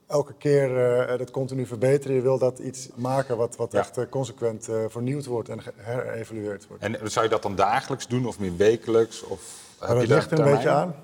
elke 0.07 0.35
keer 0.39 0.71
uh, 1.11 1.19
dat 1.19 1.31
continu 1.31 1.67
verbeteren. 1.67 2.17
Je 2.17 2.23
wil 2.23 2.39
dat 2.39 2.59
iets 2.59 2.89
maken 2.95 3.37
wat, 3.37 3.57
wat 3.57 3.73
ja. 3.73 3.79
echt 3.79 3.99
uh, 3.99 4.05
consequent 4.11 4.69
uh, 4.69 4.85
vernieuwd 4.89 5.27
wordt 5.27 5.49
en 5.49 5.61
herevalueerd 5.77 6.67
wordt. 6.67 6.83
En 6.83 7.11
zou 7.11 7.25
je 7.25 7.31
dat 7.31 7.43
dan 7.43 7.55
dagelijks 7.55 8.09
doen 8.09 8.27
of 8.27 8.39
meer 8.39 8.57
wekelijks? 8.57 9.23
Of 9.23 9.41
heb 9.81 9.97
dat 9.97 10.07
ligt 10.07 10.31
er 10.31 10.39
een 10.39 10.53
beetje 10.53 10.69
aan. 10.69 10.95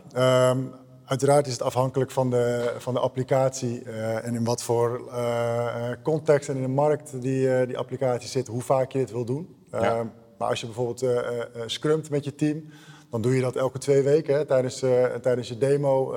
Um, 0.51 0.73
uiteraard 1.09 1.47
is 1.47 1.53
het 1.53 1.63
afhankelijk 1.63 2.11
van 2.11 2.31
de, 2.31 2.75
van 2.79 2.95
de 2.95 3.01
applicatie 3.01 3.83
en 4.23 4.35
in 4.35 4.45
wat 4.45 4.63
voor 4.63 5.11
context 6.03 6.49
en 6.49 6.57
in 6.57 6.63
de 6.63 6.69
markt 6.69 7.23
die, 7.23 7.67
die 7.67 7.79
applicatie 7.79 8.29
zit, 8.29 8.47
hoe 8.47 8.63
vaak 8.63 8.93
je 8.93 8.99
dit 8.99 9.11
wil 9.11 9.25
doen. 9.25 9.57
Ja. 9.71 9.99
Um, 9.99 10.13
maar 10.39 10.49
als 10.49 10.61
je 10.61 10.67
bijvoorbeeld 10.67 11.05
scrumt 11.67 12.11
met 12.11 12.25
je 12.25 12.35
team, 12.35 12.65
dan 13.11 13.23
doe 13.23 13.35
je 13.35 13.41
dat 13.41 13.57
elke 13.57 13.79
twee 13.79 14.03
weken 14.03 14.35
hè, 14.35 14.45
tijdens, 14.45 14.79
tijdens 15.23 15.49
je 15.49 15.59
demo 15.59 16.15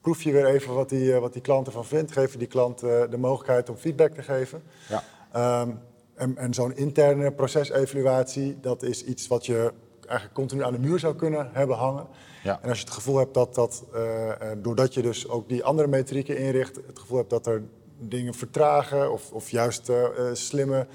proef 0.00 0.22
je 0.22 0.32
weer 0.32 0.46
even 0.46 0.74
wat 0.74 0.88
die, 0.88 1.14
wat 1.14 1.32
die 1.32 1.42
klant 1.42 1.66
ervan 1.66 1.84
vindt. 1.84 2.12
Geef 2.12 2.32
je 2.32 2.38
die 2.38 2.48
klant 2.48 2.80
de 2.80 3.16
mogelijkheid 3.18 3.70
om 3.70 3.76
feedback 3.76 4.14
te 4.14 4.22
geven. 4.22 4.62
Ja. 4.88 5.60
Um, 5.62 5.78
en, 6.14 6.36
en 6.36 6.54
zo'n 6.54 6.76
interne 6.76 7.32
procesevaluatie, 7.32 8.60
dat 8.60 8.82
is 8.82 9.04
iets 9.04 9.26
wat 9.26 9.46
je 9.46 9.72
eigenlijk 10.06 10.38
continu 10.38 10.62
aan 10.62 10.72
de 10.72 10.78
muur 10.78 10.98
zou 10.98 11.14
kunnen 11.14 11.48
hebben 11.52 11.76
hangen. 11.76 12.06
Ja. 12.42 12.58
En 12.62 12.68
als 12.68 12.78
je 12.78 12.84
het 12.84 12.94
gevoel 12.94 13.18
hebt 13.18 13.34
dat, 13.34 13.54
dat 13.54 13.84
uh, 13.94 14.30
doordat 14.58 14.94
je 14.94 15.02
dus 15.02 15.28
ook 15.28 15.48
die 15.48 15.64
andere 15.64 15.88
metrieken 15.88 16.38
inricht, 16.38 16.76
het 16.86 16.98
gevoel 16.98 17.16
hebt 17.16 17.30
dat 17.30 17.46
er 17.46 17.62
dingen 17.98 18.34
vertragen 18.34 19.12
of, 19.12 19.32
of 19.32 19.50
juist 19.50 19.88
uh, 19.88 20.04
slimme 20.32 20.86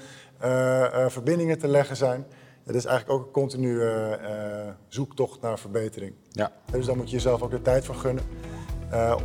verbindingen 1.08 1.58
te 1.58 1.68
leggen 1.68 1.96
zijn. 1.96 2.26
Het 2.64 2.74
is 2.74 2.84
eigenlijk 2.84 3.20
ook 3.20 3.26
een 3.26 3.32
continue 3.32 4.18
zoektocht 4.88 5.40
naar 5.40 5.58
verbetering. 5.58 6.14
Ja. 6.28 6.52
Dus 6.72 6.86
daar 6.86 6.96
moet 6.96 7.10
je 7.10 7.16
jezelf 7.16 7.42
ook 7.42 7.50
de 7.50 7.62
tijd 7.62 7.84
voor 7.84 7.94
gunnen. 7.94 8.24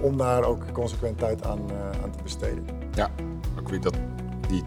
Om 0.01 0.17
daar 0.17 0.43
ook 0.43 0.71
consequent 0.71 1.17
tijd 1.17 1.43
aan, 1.43 1.59
aan 2.03 2.11
te 2.11 2.23
besteden. 2.23 2.65
Ja, 2.95 3.11
ik 3.61 3.67
weet 3.67 3.83
dat. 3.83 3.93
Die, 4.47 4.63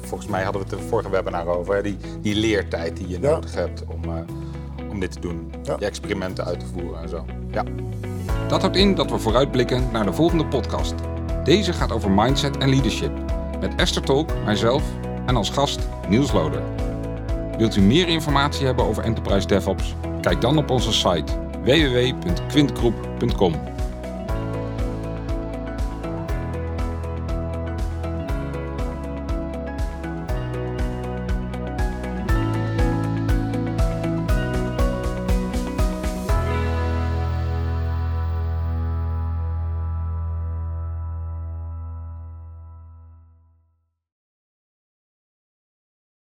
volgens 0.00 0.30
mij 0.30 0.42
hadden 0.42 0.62
we 0.62 0.68
het 0.68 0.78
de 0.78 0.88
vorige 0.88 1.10
webinar 1.10 1.46
over. 1.46 1.82
Die, 1.82 1.96
die 2.20 2.34
leertijd 2.34 2.96
die 2.96 3.08
je 3.08 3.20
ja. 3.20 3.30
nodig 3.30 3.54
hebt 3.54 3.84
om, 3.84 4.04
uh, 4.04 4.20
om 5.00 5.06
dit 5.06 5.12
te 5.12 5.20
doen. 5.28 5.52
Ja. 5.62 5.76
Die 5.76 5.86
experimenten 5.86 6.44
uit 6.44 6.60
te 6.60 6.66
voeren 6.66 7.02
en 7.02 7.08
zo. 7.08 7.24
Ja. 7.50 7.64
Dat 8.48 8.60
houdt 8.60 8.76
in 8.76 8.94
dat 8.94 9.10
we 9.10 9.18
vooruitblikken 9.18 9.88
naar 9.92 10.04
de 10.04 10.12
volgende 10.12 10.46
podcast. 10.46 10.94
Deze 11.44 11.72
gaat 11.72 11.92
over 11.92 12.10
mindset 12.10 12.56
en 12.58 12.68
leadership. 12.68 13.12
Met 13.60 13.74
Esther 13.74 14.02
Tolk, 14.02 14.30
mijzelf 14.44 14.82
en 15.26 15.36
als 15.36 15.50
gast 15.50 15.88
Niels 16.08 16.32
Loder. 16.32 16.62
Wilt 17.58 17.76
u 17.76 17.80
meer 17.80 18.08
informatie 18.08 18.66
hebben 18.66 18.84
over 18.84 19.04
Enterprise 19.04 19.46
DevOps? 19.46 19.94
Kijk 20.20 20.40
dan 20.40 20.58
op 20.58 20.70
onze 20.70 20.92
site 20.92 21.32
www.quintgroep.com. 21.62 23.54